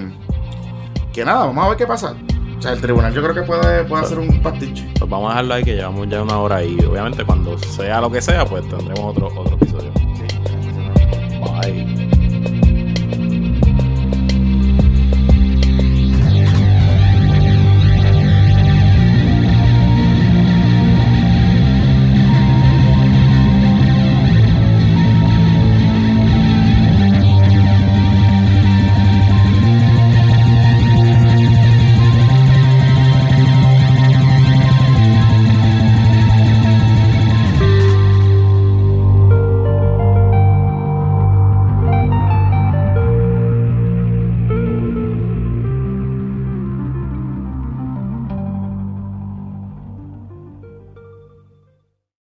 [1.13, 2.17] que nada, vamos a ver qué pasa.
[2.63, 4.87] O sea, el tribunal yo creo que puede, puede hacer un pastiche.
[4.97, 8.09] Pues vamos a dejarlo ahí que llevamos ya una hora y obviamente cuando sea lo
[8.09, 9.91] que sea, pues tendremos otro, otro episodio.
[10.15, 10.27] Sí.
[11.41, 11.92] Bye.